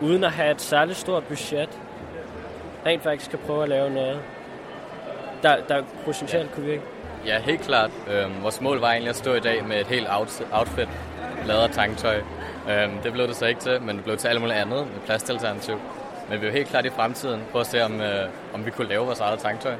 uden 0.02 0.24
at 0.24 0.32
have 0.32 0.50
et 0.50 0.60
særligt 0.60 0.98
stort 0.98 1.24
budget, 1.24 1.68
rent 2.86 3.02
faktisk 3.02 3.30
kan 3.30 3.38
prøve 3.46 3.62
at 3.62 3.68
lave 3.68 3.90
noget, 3.90 4.20
der, 5.42 5.56
der 5.68 5.82
potentielt 6.04 6.52
kunne 6.52 6.66
virke. 6.66 6.82
Ja, 7.26 7.38
helt 7.38 7.60
klart. 7.60 7.90
Øhm, 8.10 8.42
vores 8.42 8.60
mål 8.60 8.80
var 8.80 8.90
egentlig 8.90 9.10
at 9.10 9.16
stå 9.16 9.34
i 9.34 9.40
dag 9.40 9.64
med 9.64 9.80
et 9.80 9.86
helt 9.86 10.06
outfit, 10.52 10.88
lavet 11.46 11.60
af 11.60 11.70
tanktøj. 11.70 12.20
Øhm, 12.70 12.98
det 13.02 13.12
blev 13.12 13.28
det 13.28 13.36
så 13.36 13.46
ikke 13.46 13.60
til, 13.60 13.82
men 13.82 13.96
det 13.96 14.04
blev 14.04 14.16
til 14.16 14.28
alt 14.28 14.40
muligt 14.40 14.58
andet 14.58 14.78
med 14.78 15.00
plastalternativ. 15.06 15.80
Men 16.28 16.40
vi 16.40 16.44
vil 16.46 16.54
helt 16.54 16.68
klart 16.68 16.86
i 16.86 16.90
fremtiden 16.90 17.40
prøve 17.52 17.60
at 17.60 17.66
se, 17.66 17.84
om, 17.84 18.00
øh, 18.00 18.28
om 18.54 18.66
vi 18.66 18.70
kunne 18.70 18.88
lave 18.88 19.06
vores 19.06 19.20
eget 19.20 19.38
tanktøj. 19.38 19.74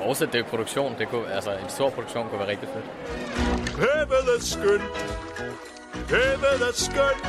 oversætte 0.00 0.32
det 0.32 0.38
i 0.38 0.48
produktion. 0.48 0.94
Det 0.98 1.08
kunne, 1.08 1.32
altså, 1.34 1.50
en 1.50 1.68
stor 1.68 1.90
produktion 1.90 2.28
kunne 2.28 2.38
være 2.38 2.48
rigtig 2.48 2.68
fedt. 2.68 2.84
Havet 3.78 4.36
er 4.36 4.40
skønt. 4.40 5.71
Havet 6.12 6.60
er 6.68 6.74
skønt. 6.86 7.26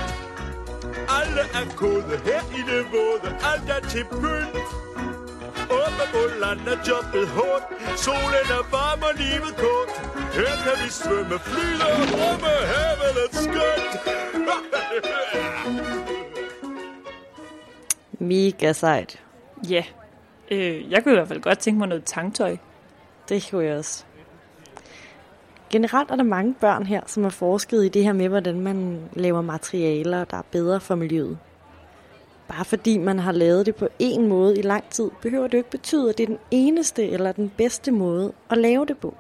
Alle 1.18 1.44
er 1.60 1.66
kode 1.76 2.16
her 2.28 2.42
i 2.60 2.62
det 2.70 2.84
våde. 2.94 3.30
Alt 3.52 3.68
er 3.76 3.82
til 3.90 4.06
pynt. 4.12 4.70
Oppe 5.82 6.06
på 6.14 6.24
landet 6.44 6.80
jobbet 6.90 7.28
hårdt. 7.28 7.66
Solen 8.00 8.48
er 8.58 8.64
varm 8.76 9.02
og 9.10 9.14
livet 9.24 9.54
kort. 9.64 9.92
Her 10.38 10.54
kan 10.64 10.76
vi 10.84 10.90
svømme, 10.90 11.38
flyde 11.40 11.84
og 11.94 12.02
rumme. 12.20 12.54
Havet 12.72 13.16
er 13.24 13.30
skønt. 13.46 13.94
Mega 18.30 18.74
sejt. 18.74 19.20
Ja, 19.70 19.84
øh, 20.52 20.92
jeg 20.92 21.04
kunne 21.04 21.12
i 21.14 21.16
hvert 21.16 21.28
fald 21.28 21.42
godt 21.42 21.60
tænke 21.60 21.80
mig 21.80 21.88
noget 21.88 22.06
tanktøj. 22.06 22.58
Det 23.30 23.48
kunne 23.52 23.66
jeg 23.66 23.78
også. 23.78 24.06
Generelt 25.74 26.12
er 26.12 26.16
der 26.16 26.24
mange 26.24 26.54
børn 26.54 26.86
her, 26.86 27.02
som 27.06 27.24
har 27.24 27.30
forsket 27.30 27.86
i 27.86 27.90
det 27.90 28.04
her 28.04 28.14
med, 28.14 28.30
hvordan 28.30 28.60
man 28.60 29.00
laver 29.14 29.42
materialer, 29.42 30.24
der 30.24 30.38
er 30.38 30.42
bedre 30.52 30.80
for 30.80 30.96
miljøet. 30.96 31.38
Bare 32.48 32.66
fordi 32.66 32.98
man 32.98 33.20
har 33.20 33.32
lavet 33.32 33.66
det 33.66 33.76
på 33.76 33.88
en 34.00 34.28
måde 34.28 34.58
i 34.58 34.62
lang 34.62 34.84
tid, 34.90 35.12
behøver 35.22 35.48
det 35.48 35.54
jo 35.54 35.58
ikke 35.58 35.70
betyde, 35.70 36.10
at 36.10 36.18
det 36.18 36.24
er 36.24 36.28
den 36.28 36.38
eneste 36.52 37.10
eller 37.10 37.32
den 37.32 37.52
bedste 37.58 37.92
måde 37.92 38.34
at 38.50 38.58
lave 38.58 38.86
det 38.86 38.98
på. 38.98 39.16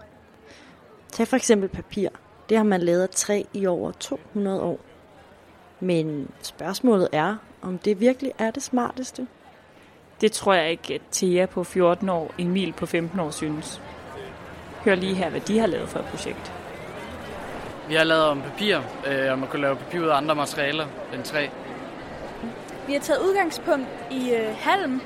Tag 1.12 1.28
for 1.28 1.36
eksempel 1.36 1.70
papir. 1.70 2.10
Det 2.50 2.58
har 2.58 2.64
man 2.64 2.82
lavet 2.82 3.02
af 3.02 3.10
træ 3.10 3.44
i 3.54 3.66
over 3.66 3.92
200 3.92 4.62
år. 4.62 4.80
Men 5.80 6.30
spørgsmålet 6.42 7.10
er, 7.12 7.36
om 7.62 7.78
det 7.78 8.00
virkelig 8.00 8.32
er 8.40 8.52
det 8.52 8.64
smarteste. 8.64 9.28
Det 10.22 10.32
tror 10.32 10.54
jeg 10.54 10.72
ikke, 10.72 10.94
at 10.94 11.02
Thea 11.12 11.46
på 11.46 11.64
14 11.64 12.10
år, 12.10 12.34
Emil 12.40 12.74
på 12.74 12.86
15 12.86 13.20
år 13.20 13.32
synes. 13.32 13.82
Hør 14.86 14.96
lige 14.96 15.16
her, 15.16 15.30
hvad 15.30 15.42
de 15.42 15.60
har 15.60 15.68
lavet 15.68 15.90
for 15.90 16.00
et 16.00 16.06
projekt. 16.06 16.54
Vi 17.88 17.96
har 17.96 18.04
lavet 18.04 18.24
om 18.24 18.42
papir, 18.42 18.78
øh, 19.08 19.32
og 19.32 19.40
man 19.40 19.50
kan 19.50 19.60
lave 19.60 19.76
papir 19.76 20.00
ud 20.02 20.08
af 20.08 20.18
andre 20.18 20.36
materialer 20.36 20.86
end 21.14 21.24
træ. 21.24 21.48
Vi 22.88 22.94
har 22.94 23.00
taget 23.00 23.20
udgangspunkt 23.22 23.88
i 24.12 24.32
øh, 24.32 24.56
halm, 24.60 25.02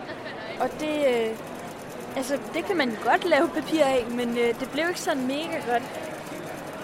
og 0.59 0.69
det, 0.79 0.95
øh, 1.07 1.29
altså, 2.15 2.37
det 2.53 2.65
kan 2.65 2.77
man 2.77 2.97
godt 3.03 3.25
lave 3.29 3.49
papir 3.49 3.83
af, 3.83 4.05
men 4.09 4.29
øh, 4.37 4.59
det 4.59 4.69
blev 4.73 4.85
ikke 4.87 4.99
sådan 5.01 5.27
mega 5.27 5.57
godt. 5.71 5.83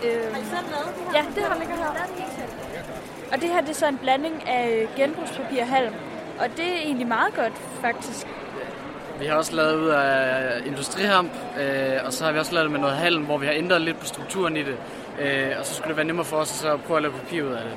Øh, 0.05 0.33
Har 0.33 0.41
I 0.41 0.45
selv 0.45 0.67
lavet 0.71 0.95
det 0.97 1.03
her? 1.05 1.17
Ja, 1.17 1.25
det 1.35 1.43
har 1.43 1.59
ligger 1.59 1.75
her. 1.75 1.91
Og 3.31 3.41
det 3.41 3.49
her 3.49 3.61
det 3.61 3.69
er 3.69 3.73
så 3.73 3.87
en 3.87 3.97
blanding 3.97 4.47
af 4.47 4.87
genbrugspapir 4.95 5.61
og 5.61 5.67
halm, 5.67 5.93
og 6.39 6.49
det 6.57 6.67
er 6.67 6.81
egentlig 6.83 7.07
meget 7.07 7.33
godt, 7.35 7.53
faktisk. 7.81 8.27
Vi 9.19 9.25
har 9.25 9.35
også 9.35 9.55
lavet 9.55 9.75
ud 9.75 9.87
af 9.87 10.61
industrihamp, 10.65 11.31
øh, 11.59 11.99
og 12.05 12.13
så 12.13 12.23
har 12.25 12.31
vi 12.31 12.39
også 12.39 12.53
lavet 12.53 12.63
det 12.63 12.71
med 12.71 12.79
noget 12.79 12.95
halm, 12.95 13.23
hvor 13.23 13.37
vi 13.37 13.45
har 13.45 13.53
ændret 13.53 13.81
lidt 13.81 13.99
på 13.99 14.05
strukturen 14.05 14.57
i 14.57 14.63
det. 14.63 14.77
Øh, 15.21 15.51
og 15.59 15.65
så 15.65 15.73
skulle 15.73 15.87
det 15.87 15.97
være 15.97 16.05
nemmere 16.05 16.25
for 16.25 16.37
os 16.37 16.51
at 16.51 16.55
så 16.55 16.77
prøve 16.77 16.97
at 16.97 17.03
lave 17.03 17.13
papir 17.13 17.43
ud 17.43 17.51
af 17.51 17.63
det. 17.63 17.73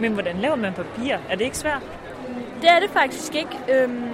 Men 0.00 0.12
hvordan 0.12 0.36
laver 0.36 0.56
man 0.56 0.72
papir? 0.72 1.16
Er 1.30 1.36
det 1.36 1.44
ikke 1.44 1.58
svært? 1.58 1.82
Det 2.60 2.70
er 2.70 2.80
det 2.80 2.90
faktisk 2.90 3.34
ikke. 3.34 3.58
Øhm, 3.68 4.08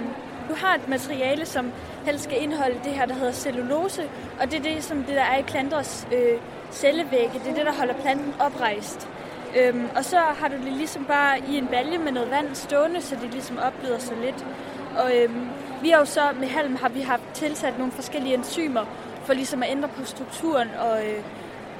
du 0.49 0.55
har 0.55 0.75
et 0.75 0.87
materiale, 0.87 1.45
som 1.45 1.71
helst 2.05 2.23
skal 2.23 2.43
indeholde 2.43 2.75
det 2.83 2.93
her, 2.93 3.05
der 3.05 3.13
hedder 3.13 3.31
cellulose, 3.31 4.03
og 4.39 4.51
det 4.51 4.59
er 4.59 4.63
det, 4.73 4.83
som 4.83 4.97
det 4.97 5.15
der 5.15 5.21
er 5.21 5.37
i 5.37 5.43
planters 5.43 6.07
øh, 6.13 6.39
cellevægge. 6.71 7.39
Det 7.43 7.51
er 7.51 7.55
det, 7.55 7.65
der 7.65 7.73
holder 7.73 7.93
planten 7.93 8.33
oprejst. 8.39 9.09
Øhm, 9.59 9.89
og 9.95 10.05
så 10.05 10.17
har 10.17 10.47
du 10.47 10.55
det 10.55 10.73
ligesom 10.73 11.05
bare 11.05 11.39
i 11.49 11.57
en 11.57 11.67
balje 11.67 11.97
med 11.97 12.11
noget 12.11 12.31
vand 12.31 12.55
stående, 12.55 13.01
så 13.01 13.15
det 13.21 13.31
ligesom 13.31 13.57
opbløder 13.57 13.99
sig 13.99 14.17
lidt. 14.21 14.45
Og 14.97 15.17
øhm, 15.17 15.49
vi 15.81 15.89
har 15.89 15.99
jo 15.99 16.05
så 16.05 16.21
med 16.39 16.47
halm 16.47 16.75
har 16.75 16.89
vi 16.89 17.01
haft 17.01 17.23
tilsat 17.33 17.77
nogle 17.77 17.91
forskellige 17.91 18.33
enzymer 18.33 18.85
for 19.25 19.33
ligesom 19.33 19.63
at 19.63 19.71
ændre 19.71 19.87
på 19.87 20.05
strukturen 20.05 20.67
og 20.79 21.05
øh, 21.05 21.23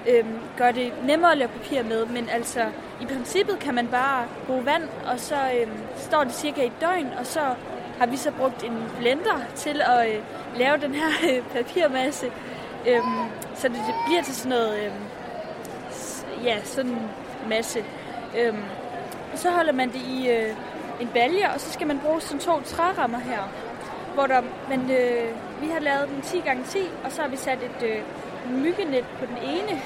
øh, 0.10 0.26
gøre 0.58 0.72
det 0.72 0.94
nemmere 1.04 1.32
at 1.32 1.38
lave 1.38 1.50
papir 1.50 1.84
med. 1.84 2.06
Men 2.06 2.30
altså 2.30 2.62
i 3.02 3.06
princippet 3.06 3.60
kan 3.60 3.76
man 3.76 3.88
bare 3.88 4.26
bruge 4.48 4.66
vand, 4.66 4.84
og 5.06 5.20
så 5.20 5.36
øh, 5.36 5.68
står 5.98 6.24
det 6.24 6.34
cirka 6.34 6.66
et 6.66 6.82
døgn, 6.82 7.08
og 7.20 7.26
så 7.26 7.40
har 8.00 8.06
vi 8.06 8.18
så 8.18 8.32
brugt 8.32 8.64
en 8.64 8.84
blender 9.00 9.40
til 9.56 9.82
at 9.82 10.10
øh, 10.10 10.22
lave 10.58 10.78
den 10.78 10.96
her 10.96 11.10
øh, 11.30 11.44
papirmasse, 11.44 12.26
øh, 12.88 13.02
så 13.56 13.68
det, 13.68 13.78
det 13.88 13.96
bliver 14.08 14.24
til 14.24 14.36
sådan 14.36 14.50
noget, 14.50 14.78
øh, 14.86 14.92
ja, 16.46 16.64
sådan 16.64 16.92
en 16.92 17.10
masse. 17.50 17.80
Øh, 18.38 18.54
og 19.34 19.40
så 19.40 19.50
holder 19.50 19.74
man 19.74 19.90
det 19.90 20.02
i 20.10 20.30
øh, 20.30 20.56
en 21.02 21.10
balje, 21.14 21.54
og 21.54 21.60
så 21.60 21.72
skal 21.72 21.88
man 21.88 22.00
bruge 22.00 22.22
sådan 22.22 22.40
to 22.40 22.62
trærammer 22.62 23.20
her, 23.20 23.42
hvor 24.14 24.28
der, 24.28 24.42
men 24.70 24.92
øh, 24.92 25.28
vi 25.62 25.68
har 25.68 25.80
lavet 25.80 26.10
den 26.10 26.22
10 26.22 26.42
x 26.42 26.72
10 26.72 26.80
og 27.04 27.12
så 27.12 27.22
har 27.22 27.30
vi 27.30 27.38
sat 27.38 27.60
et 27.64 27.88
øh, 27.88 27.98
myggenet 28.64 29.06
på 29.20 29.26
den 29.26 29.38
ene. 29.38 29.82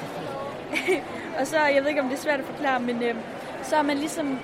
og 1.40 1.48
så, 1.48 1.58
jeg 1.60 1.82
ved 1.82 1.90
ikke, 1.90 2.02
om 2.02 2.10
det 2.10 2.18
er 2.18 2.22
svært 2.22 2.40
at 2.40 2.46
forklare, 2.46 2.80
men 2.80 3.04
øh, 3.04 3.16
så 3.64 3.76
har 3.76 3.84
man 3.84 3.98
ligesom 3.98 4.40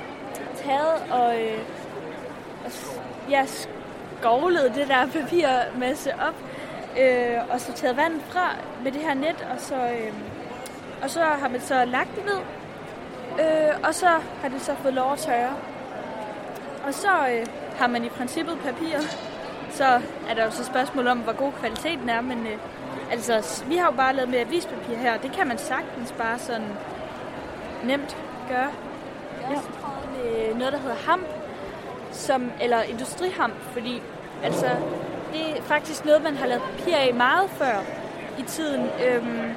taget 0.56 1.12
og, 1.12 1.42
øh, 1.42 1.60
og 2.66 2.72
ja, 3.30 3.46
skovlet 3.46 4.72
det 4.76 4.88
der 4.88 5.08
papirmasse 5.08 6.14
op, 6.14 6.36
øh, 7.00 7.54
og 7.54 7.62
så 7.62 7.74
taget 7.74 7.98
vand 7.98 8.22
fra 8.22 8.56
med 8.84 8.92
det 8.92 9.02
her 9.02 9.14
net, 9.14 9.48
og 9.54 9.62
så, 9.62 9.76
øh, 9.76 10.14
og 11.04 11.10
så 11.10 11.20
har 11.20 11.50
man 11.50 11.62
så 11.62 11.86
lagt 11.86 12.16
det 12.16 12.26
ned, 12.26 12.40
øh, 13.46 13.80
og 13.84 13.96
så 13.96 14.08
har 14.42 14.50
det 14.50 14.62
så 14.62 14.76
fået 14.76 14.94
lov 14.94 15.14
at 15.14 15.20
tørre. 15.20 15.56
Og 16.88 16.94
så 16.94 17.28
øh, 17.32 17.46
har 17.78 17.88
man 17.88 18.06
i 18.06 18.10
princippet 18.10 18.60
papir. 18.60 18.98
Så 19.70 20.02
er 20.30 20.34
der 20.36 20.44
jo 20.44 20.52
så 20.52 20.64
spørgsmål 20.66 21.08
om, 21.08 21.18
hvor 21.20 21.34
god 21.34 21.52
kvaliteten 21.52 22.10
er, 22.10 22.22
men 22.22 22.48
øh, 22.48 22.58
altså, 23.12 23.64
vi 23.66 23.76
har 23.76 23.86
jo 23.86 23.92
bare 23.92 24.16
lavet 24.16 24.30
med 24.30 24.40
avispapir 24.40 24.96
her. 24.96 25.18
Det 25.18 25.32
kan 25.32 25.48
man 25.48 25.58
sagtens 25.58 26.12
bare 26.12 26.40
sådan 26.40 26.68
nemt 27.84 28.18
gøre. 28.50 28.70
Jeg 29.42 29.48
har 29.48 29.56
også 29.56 29.70
prøvet 29.82 30.10
med 30.18 30.56
noget, 30.56 30.74
der 30.74 30.80
hedder 30.80 30.96
hamp, 30.96 31.28
som, 32.12 32.52
eller 32.62 32.82
industrihamp, 32.82 33.56
fordi 33.74 34.02
altså, 34.44 34.70
det 35.34 35.58
er 35.58 35.62
faktisk 35.62 36.06
noget, 36.06 36.24
man 36.24 36.36
har 36.36 36.48
lavet 36.48 36.64
papir 36.64 36.96
af 36.96 37.14
meget 37.14 37.50
før 37.50 37.78
i 38.40 38.42
tiden. 38.42 38.90
Øhm, 39.08 39.54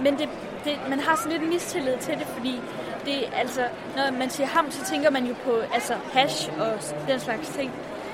men 0.00 0.18
det, 0.18 0.28
det, 0.64 0.78
man 0.88 1.00
har 1.00 1.16
sådan 1.16 1.32
lidt 1.32 1.48
mistillid 1.52 1.96
til 2.00 2.14
det, 2.18 2.26
fordi 2.26 2.60
det, 3.04 3.28
altså, 3.36 3.60
når 3.96 4.18
man 4.18 4.30
siger 4.30 4.46
ham, 4.46 4.70
så 4.70 4.84
tænker 4.84 5.10
man 5.10 5.26
jo 5.26 5.34
på 5.44 5.52
altså, 5.74 5.94
hash 6.12 6.50
og 6.60 6.72
den 7.08 7.20
slags 7.20 7.48
ting. 7.48 7.72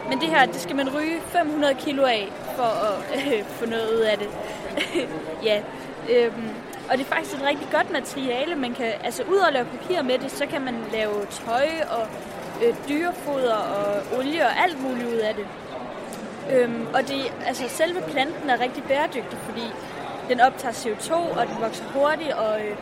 Men 0.08 0.20
det 0.20 0.28
her, 0.28 0.46
det 0.46 0.60
skal 0.60 0.76
man 0.76 0.94
ryge 0.94 1.20
500 1.20 1.74
kilo 1.74 2.04
af 2.04 2.28
for 2.56 2.62
at 2.62 3.26
øh, 3.26 3.44
få 3.44 3.66
noget 3.66 3.94
ud 3.94 4.00
af 4.00 4.18
det. 4.18 4.28
ja, 5.48 5.62
øhm, 6.10 6.48
og 6.90 6.98
det 6.98 7.00
er 7.00 7.08
faktisk 7.14 7.36
et 7.36 7.42
rigtig 7.42 7.68
godt 7.72 7.90
materiale. 7.90 8.54
Man 8.54 8.74
kan, 8.74 8.92
altså 9.04 9.22
ud 9.22 9.40
at 9.46 9.52
lave 9.52 9.64
papir 9.64 10.02
med 10.02 10.18
det, 10.18 10.30
så 10.30 10.46
kan 10.46 10.60
man 10.60 10.74
lave 10.92 11.26
tøj 11.30 11.68
og 11.90 12.06
øh, 12.64 12.74
dyrefoder 12.88 13.54
og 13.54 14.18
olie 14.18 14.42
og 14.44 14.62
alt 14.64 14.82
muligt 14.82 15.08
ud 15.08 15.18
af 15.18 15.34
det. 15.34 15.46
Øhm, 16.52 16.86
og 16.94 17.08
det, 17.08 17.32
altså 17.46 17.64
selve 17.68 18.00
planten 18.00 18.50
er 18.50 18.60
rigtig 18.60 18.82
bæredygtig, 18.84 19.38
fordi 19.38 19.66
den 20.30 20.40
optager 20.40 20.72
CO2, 20.72 21.12
og 21.12 21.46
den 21.46 21.56
vokser 21.60 21.84
hurtigt, 21.84 22.32
og 22.32 22.60
øh, 22.60 22.76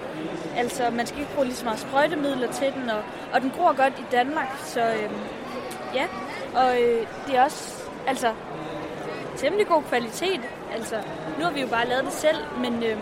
altså, 0.57 0.91
man 0.91 1.07
skal 1.07 1.21
ikke 1.21 1.35
bruge 1.35 1.47
lige 1.47 1.57
så 1.57 1.65
meget 1.65 1.81
sprøjtemidler 1.81 2.53
til 2.53 2.73
den, 2.73 2.91
og, 2.91 3.03
og 3.33 3.41
den 3.41 3.51
gror 3.51 3.77
godt 3.77 3.93
i 3.99 4.05
Danmark, 4.13 4.49
så 4.65 4.81
øh, 4.81 5.11
ja, 5.95 6.07
og 6.55 6.83
øh, 6.83 7.07
det 7.27 7.37
er 7.37 7.45
også 7.45 7.75
altså, 8.07 8.33
temmelig 9.37 9.67
god 9.67 9.83
kvalitet. 9.83 10.41
Altså, 10.73 10.97
nu 11.39 11.45
har 11.45 11.53
vi 11.53 11.61
jo 11.61 11.67
bare 11.67 11.89
lavet 11.89 12.05
det 12.05 12.13
selv, 12.13 12.39
men, 12.61 12.83
øh, 12.83 12.97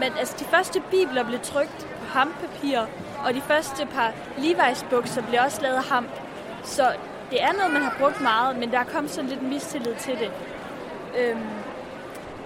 men 0.00 0.12
altså, 0.18 0.36
de 0.38 0.44
første 0.44 0.82
bibler 0.90 1.24
blev 1.24 1.40
trykt 1.40 1.86
på 2.00 2.18
hampapir, 2.18 2.78
og 3.26 3.34
de 3.34 3.40
første 3.40 3.86
par 3.86 4.12
Levi's 4.36 4.90
bukser 4.90 5.22
blev 5.22 5.40
også 5.44 5.62
lavet 5.62 5.76
af 5.76 5.84
hamp. 5.84 6.10
Så 6.64 6.92
det 7.30 7.42
er 7.42 7.52
noget, 7.52 7.72
man 7.72 7.82
har 7.82 7.96
brugt 8.00 8.20
meget, 8.20 8.58
men 8.58 8.70
der 8.70 8.78
er 8.78 8.84
kommet 8.84 9.12
sådan 9.12 9.30
lidt 9.30 9.42
mistillid 9.42 9.94
til 9.94 10.18
det. 10.18 10.30
Øhm, 11.18 11.46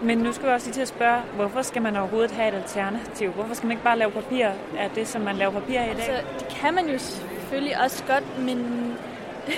men 0.02 0.18
nu 0.18 0.32
skal 0.32 0.48
vi 0.48 0.52
også 0.52 0.66
lige 0.66 0.74
til 0.74 0.80
at 0.80 0.88
spørge, 0.88 1.20
hvorfor 1.34 1.62
skal 1.62 1.82
man 1.82 1.96
overhovedet 1.96 2.30
have 2.30 2.48
et 2.48 2.54
alternativ? 2.54 3.30
Hvorfor 3.30 3.54
skal 3.54 3.66
man 3.66 3.72
ikke 3.72 3.84
bare 3.84 3.98
lave 3.98 4.10
papir 4.10 4.46
af 4.78 4.90
det, 4.94 5.08
som 5.08 5.22
man 5.22 5.36
laver 5.36 5.52
papir 5.52 5.80
af 5.80 5.84
i 5.84 5.96
dag? 5.96 6.08
Altså, 6.08 6.12
det 6.38 6.48
kan 6.48 6.74
man 6.74 6.88
jo 6.88 6.98
selvfølgelig 6.98 7.80
også 7.84 8.04
godt, 8.04 8.38
men 8.38 8.58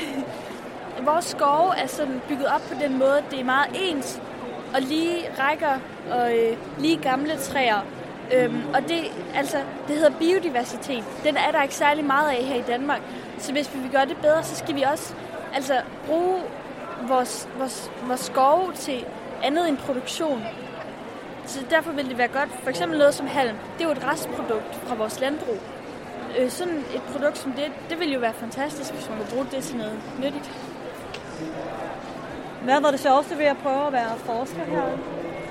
vores 1.09 1.25
skove 1.25 1.77
er 1.77 1.87
sådan 1.87 2.21
bygget 2.29 2.47
op 2.47 2.61
på 2.61 2.75
den 2.83 2.99
måde, 2.99 3.19
at 3.19 3.25
det 3.31 3.41
er 3.41 3.45
meget 3.45 3.69
ens 3.75 4.21
og 4.75 4.81
lige 4.81 5.17
rækker 5.39 5.79
og 6.11 6.37
øh, 6.39 6.57
lige 6.79 6.97
gamle 6.97 7.37
træer. 7.37 7.87
Øhm, 8.35 8.63
og 8.75 8.83
det, 8.83 8.99
altså, 9.35 9.57
det 9.89 9.97
hedder 9.97 10.19
biodiversitet. 10.19 11.05
Den 11.25 11.37
er 11.37 11.51
der 11.53 11.63
ikke 11.63 11.75
særlig 11.75 12.05
meget 12.05 12.31
af 12.31 12.45
her 12.45 12.55
i 12.55 12.65
Danmark. 12.67 13.01
Så 13.39 13.53
hvis 13.53 13.75
vi 13.75 13.79
vil 13.79 13.91
gøre 13.91 14.07
det 14.07 14.17
bedre, 14.17 14.45
så 14.45 14.57
skal 14.57 14.75
vi 14.75 14.83
også 14.83 15.15
altså, 15.55 15.75
bruge 16.07 16.41
vores, 17.09 17.49
vores, 17.59 17.91
vores 18.07 18.21
skove 18.21 18.73
til 18.73 19.05
andet 19.45 19.69
end 19.69 19.79
produktion. 19.79 20.43
Så 21.47 21.59
derfor 21.71 21.93
vil 21.93 22.09
det 22.09 22.19
være 22.19 22.29
godt. 22.29 22.49
For 22.63 22.71
eksempel 22.71 22.99
noget 22.99 23.15
som 23.15 23.27
halm. 23.27 23.57
Det 23.79 23.85
er 23.85 23.89
jo 23.89 23.93
et 23.93 24.05
restprodukt 24.05 24.75
fra 24.87 24.95
vores 24.95 25.21
landbrug. 25.21 25.59
Øh, 26.39 26.51
sådan 26.51 26.79
et 26.95 27.03
produkt 27.13 27.39
som 27.39 27.53
det, 27.53 27.65
det 27.91 28.01
vil 28.01 28.13
jo 28.13 28.21
være 28.21 28.35
fantastisk, 28.35 28.93
hvis 28.93 29.09
man 29.09 29.19
kunne 29.19 29.31
bruge 29.31 29.47
det 29.51 29.63
til 29.63 29.77
noget 29.77 29.99
nyttigt. 30.19 30.51
Hvad 32.63 32.81
var 32.81 32.91
det 32.91 33.01
sjoveste 33.01 33.39
ved 33.39 33.45
at 33.45 33.57
prøve 33.63 33.87
at 33.87 33.93
være 33.93 34.17
forsker 34.19 34.65
her? 34.65 34.83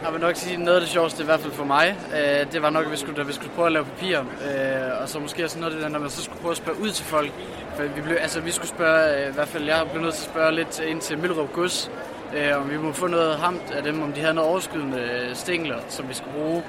Jeg 0.03 0.13
vil 0.13 0.21
nok 0.21 0.35
sige, 0.35 0.57
noget 0.57 0.75
af 0.75 0.81
det 0.81 0.89
sjoveste, 0.89 1.23
i 1.23 1.25
hvert 1.25 1.39
fald 1.39 1.53
for 1.53 1.63
mig, 1.65 1.97
øh, 2.13 2.51
det 2.51 2.61
var 2.61 2.69
nok, 2.69 2.85
at 2.85 2.91
vi 2.91 2.97
skulle, 2.97 3.17
da 3.17 3.23
vi 3.27 3.33
skulle 3.33 3.53
prøve 3.55 3.65
at 3.65 3.71
lave 3.71 3.85
papir. 3.85 4.19
Øh, 4.19 5.01
og 5.01 5.09
så 5.09 5.19
måske 5.19 5.43
også 5.43 5.59
noget 5.59 5.73
af 5.73 5.81
det, 5.81 5.91
når 5.91 5.99
man 5.99 6.09
så 6.09 6.23
skulle 6.23 6.41
prøve 6.41 6.51
at 6.51 6.57
spørge 6.57 6.81
ud 6.81 6.89
til 6.89 7.05
folk. 7.05 7.31
For 7.75 7.83
vi, 7.83 8.01
blev, 8.01 8.17
altså, 8.19 8.41
vi 8.41 8.51
skulle 8.51 8.67
spørge, 8.67 9.23
øh, 9.23 9.29
i 9.29 9.33
hvert 9.33 9.47
fald 9.47 9.63
jeg 9.63 9.85
blev 9.91 10.01
nødt 10.01 10.13
til 10.13 10.25
at 10.25 10.31
spørge 10.31 10.51
lidt 10.55 10.79
ind 10.79 11.01
til 11.01 11.17
Møllerup 11.17 11.53
Gods, 11.53 11.91
øh, 12.35 12.61
om 12.61 12.69
vi 12.69 12.77
må 12.77 12.91
få 12.91 13.07
noget 13.07 13.35
hamt 13.35 13.71
af 13.71 13.83
dem, 13.83 14.01
om 14.01 14.13
de 14.13 14.21
havde 14.21 14.33
noget 14.33 14.49
overskydende 14.49 14.99
øh, 14.99 15.35
stængler, 15.35 15.79
som 15.89 16.09
vi 16.09 16.13
skulle 16.13 16.33
bruge. 16.33 16.63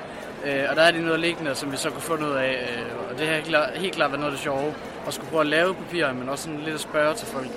Øh, 0.44 0.64
og 0.71 0.76
der 0.76 0.83
er 0.83 0.90
de 0.90 1.02
noget 1.02 1.21
liggende, 1.21 1.54
som 1.54 1.73
vi 1.73 1.76
så 1.76 1.90
kunne 1.90 2.02
få 2.02 2.16
noget 2.16 2.37
af. 2.37 2.52
Øh, 2.52 3.11
og 3.11 3.18
det 3.18 3.26
har 3.26 3.35
helt 3.35 3.47
klart, 3.47 3.71
helt 3.71 3.94
klart 3.94 4.11
været 4.11 4.21
noget 4.21 4.33
af 4.33 4.37
det 4.37 4.44
sjove. 4.44 4.75
At 5.06 5.14
skulle 5.14 5.30
prøve 5.30 5.40
at 5.40 5.47
lave 5.47 5.75
papir, 5.75 6.12
men 6.12 6.28
også 6.28 6.44
sådan 6.44 6.61
lidt 6.61 6.75
at 6.75 6.80
spørge 6.80 7.14
til 7.14 7.26
folk. 7.26 7.49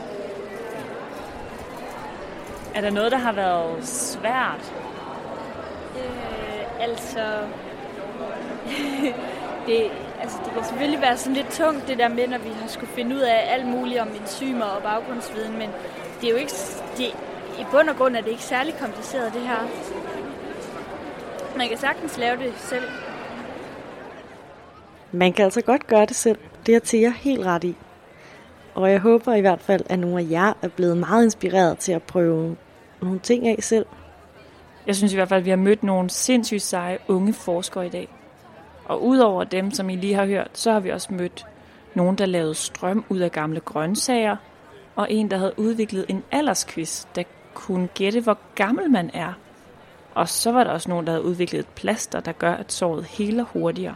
Er 2.75 2.81
der 2.81 2.89
noget, 2.89 3.11
der 3.11 3.17
har 3.17 3.31
været 3.31 3.87
svært? 3.87 4.73
Øh, 5.95 6.83
altså... 6.83 7.19
det, 9.67 9.91
altså, 10.21 10.37
det 10.45 10.53
kan 10.53 10.63
selvfølgelig 10.63 11.01
være 11.01 11.17
sådan 11.17 11.33
lidt 11.33 11.49
tungt, 11.51 11.87
det 11.87 11.97
der 11.97 12.07
med, 12.07 12.27
når 12.27 12.37
vi 12.37 12.49
har 12.61 12.67
skulle 12.67 12.91
finde 12.91 13.15
ud 13.15 13.21
af 13.21 13.53
alt 13.53 13.65
muligt 13.65 13.99
om 13.99 14.07
enzymer 14.21 14.65
og 14.65 14.83
baggrundsviden, 14.83 15.57
men 15.57 15.69
det 16.21 16.27
er 16.27 16.31
jo 16.31 16.37
ikke... 16.37 16.53
Det, 16.97 17.13
I 17.59 17.65
bund 17.71 17.89
og 17.89 17.95
grund 17.95 18.15
er 18.15 18.21
det 18.21 18.29
ikke 18.31 18.43
særlig 18.43 18.73
kompliceret, 18.79 19.33
det 19.33 19.41
her. 19.41 19.67
Man 21.57 21.69
kan 21.69 21.77
sagtens 21.77 22.17
lave 22.17 22.37
det 22.37 22.53
selv. 22.57 22.83
Man 25.11 25.33
kan 25.33 25.45
altså 25.45 25.61
godt 25.61 25.87
gøre 25.87 26.05
det 26.05 26.15
selv. 26.15 26.37
Det 26.65 26.75
er 26.75 26.79
Thea 26.85 27.09
helt 27.09 27.45
ret 27.45 27.63
i. 27.63 27.75
Og 28.75 28.91
jeg 28.91 28.99
håber 28.99 29.33
i 29.33 29.41
hvert 29.41 29.61
fald, 29.61 29.81
at 29.89 29.99
nogle 29.99 30.19
af 30.19 30.27
jer 30.31 30.53
er 30.61 30.67
blevet 30.67 30.97
meget 30.97 31.23
inspireret 31.23 31.77
til 31.77 31.91
at 31.91 32.03
prøve 32.03 32.55
nogle 33.01 33.19
ting 33.19 33.47
af 33.47 33.55
selv. 33.59 33.85
Jeg 34.87 34.95
synes 34.95 35.13
i 35.13 35.15
hvert 35.15 35.29
fald, 35.29 35.39
at 35.39 35.45
vi 35.45 35.49
har 35.49 35.57
mødt 35.57 35.83
nogle 35.83 36.09
sindssygt 36.09 36.61
seje 36.61 36.97
unge 37.07 37.33
forskere 37.33 37.85
i 37.85 37.89
dag. 37.89 38.07
Og 38.85 39.03
udover 39.03 39.43
dem, 39.43 39.71
som 39.71 39.89
I 39.89 39.95
lige 39.95 40.13
har 40.13 40.25
hørt, 40.25 40.49
så 40.53 40.71
har 40.71 40.79
vi 40.79 40.89
også 40.89 41.13
mødt 41.13 41.45
nogen, 41.93 42.15
der 42.15 42.25
lavede 42.25 42.55
strøm 42.55 43.05
ud 43.09 43.19
af 43.19 43.31
gamle 43.31 43.59
grøntsager, 43.59 44.35
og 44.95 45.11
en, 45.11 45.31
der 45.31 45.37
havde 45.37 45.53
udviklet 45.57 46.05
en 46.09 46.23
aldersquiz, 46.31 47.05
der 47.15 47.23
kunne 47.57 47.87
gætte, 47.87 48.21
hvor 48.21 48.37
gammel 48.55 48.91
man 48.91 49.09
er. 49.13 49.33
Og 50.15 50.29
så 50.29 50.51
var 50.51 50.63
der 50.63 50.71
også 50.71 50.89
nogen, 50.89 51.05
der 51.05 51.11
havde 51.11 51.25
udviklet 51.25 51.59
et 51.59 51.67
plaster, 51.67 52.19
der 52.19 52.31
gør, 52.31 52.53
at 52.53 52.71
såret 52.71 53.05
heler 53.05 53.43
hurtigere. 53.43 53.95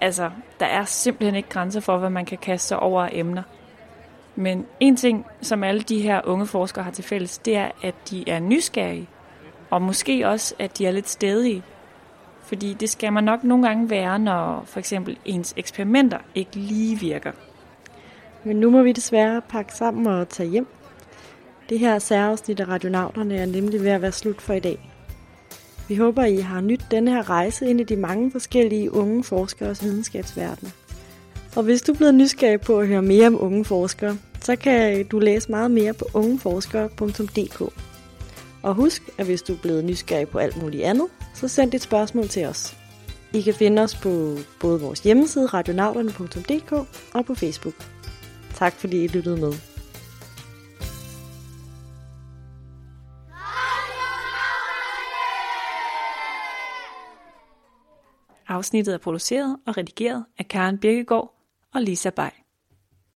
Altså, 0.00 0.30
der 0.60 0.66
er 0.66 0.84
simpelthen 0.84 1.34
ikke 1.34 1.48
grænser 1.48 1.80
for, 1.80 1.98
hvad 1.98 2.10
man 2.10 2.24
kan 2.24 2.38
kaste 2.38 2.68
sig 2.68 2.78
over 2.78 3.02
af 3.02 3.10
emner. 3.12 3.42
Men 4.36 4.66
en 4.80 4.96
ting, 4.96 5.26
som 5.40 5.64
alle 5.64 5.80
de 5.80 6.00
her 6.00 6.20
unge 6.24 6.46
forskere 6.46 6.84
har 6.84 6.90
til 6.90 7.04
fælles, 7.04 7.38
det 7.38 7.56
er, 7.56 7.70
at 7.82 7.94
de 8.10 8.28
er 8.28 8.40
nysgerrige. 8.40 9.08
Og 9.70 9.82
måske 9.82 10.28
også, 10.28 10.54
at 10.58 10.78
de 10.78 10.86
er 10.86 10.90
lidt 10.90 11.08
stedige. 11.08 11.62
Fordi 12.42 12.74
det 12.74 12.90
skal 12.90 13.12
man 13.12 13.24
nok 13.24 13.44
nogle 13.44 13.66
gange 13.66 13.90
være, 13.90 14.18
når 14.18 14.62
for 14.64 14.78
eksempel 14.78 15.18
ens 15.24 15.54
eksperimenter 15.56 16.18
ikke 16.34 16.56
lige 16.56 17.00
virker. 17.00 17.32
Men 18.44 18.56
nu 18.56 18.70
må 18.70 18.82
vi 18.82 18.92
desværre 18.92 19.42
pakke 19.48 19.74
sammen 19.74 20.06
og 20.06 20.28
tage 20.28 20.48
hjem. 20.48 20.66
Det 21.68 21.78
her 21.78 21.98
særafsnit 21.98 22.60
af 22.60 22.68
Radionauterne 22.68 23.36
er 23.36 23.46
nemlig 23.46 23.82
ved 23.82 23.90
at 23.90 24.02
være 24.02 24.12
slut 24.12 24.42
for 24.42 24.52
i 24.52 24.60
dag. 24.60 24.90
Vi 25.88 25.96
håber, 25.96 26.24
I 26.24 26.36
har 26.36 26.60
nyt 26.60 26.84
denne 26.90 27.10
her 27.10 27.30
rejse 27.30 27.66
ind 27.66 27.80
i 27.80 27.84
de 27.84 27.96
mange 27.96 28.30
forskellige 28.30 28.92
unge 28.92 29.24
forskeres 29.24 29.82
videnskabsverden. 29.82 30.72
Og 31.56 31.62
hvis 31.62 31.82
du 31.82 31.92
er 31.92 31.96
blevet 31.96 32.14
nysgerrig 32.14 32.60
på 32.60 32.78
at 32.78 32.88
høre 32.88 33.02
mere 33.02 33.26
om 33.26 33.42
unge 33.42 33.64
forskere, 33.64 34.18
så 34.40 34.56
kan 34.56 35.06
du 35.06 35.18
læse 35.18 35.50
meget 35.50 35.70
mere 35.70 35.94
på 35.94 36.04
ungeforskere.dk. 36.14 37.72
Og 38.62 38.74
husk, 38.74 39.02
at 39.18 39.26
hvis 39.26 39.42
du 39.42 39.52
er 39.52 39.58
blevet 39.62 39.84
nysgerrig 39.84 40.28
på 40.28 40.38
alt 40.38 40.62
muligt 40.62 40.84
andet, 40.84 41.06
så 41.34 41.48
send 41.48 41.74
et 41.74 41.82
spørgsmål 41.82 42.28
til 42.28 42.46
os. 42.46 42.76
I 43.32 43.40
kan 43.40 43.54
finde 43.54 43.82
os 43.82 43.94
på 43.94 44.36
både 44.60 44.80
vores 44.80 45.00
hjemmeside 45.00 45.46
radionauterne.dk 45.46 46.72
og 47.14 47.24
på 47.24 47.34
Facebook. 47.34 47.74
Tak 48.54 48.72
fordi 48.72 49.04
I 49.04 49.06
lyttede 49.06 49.36
med. 49.36 49.67
Afsnittet 58.58 58.94
er 58.94 58.98
produceret 58.98 59.56
og 59.66 59.76
redigeret 59.76 60.24
af 60.38 60.48
Karen 60.48 60.78
Birkegaard 60.78 61.34
og 61.74 61.82
Lisa 61.82 62.10
Bay. 62.10 62.30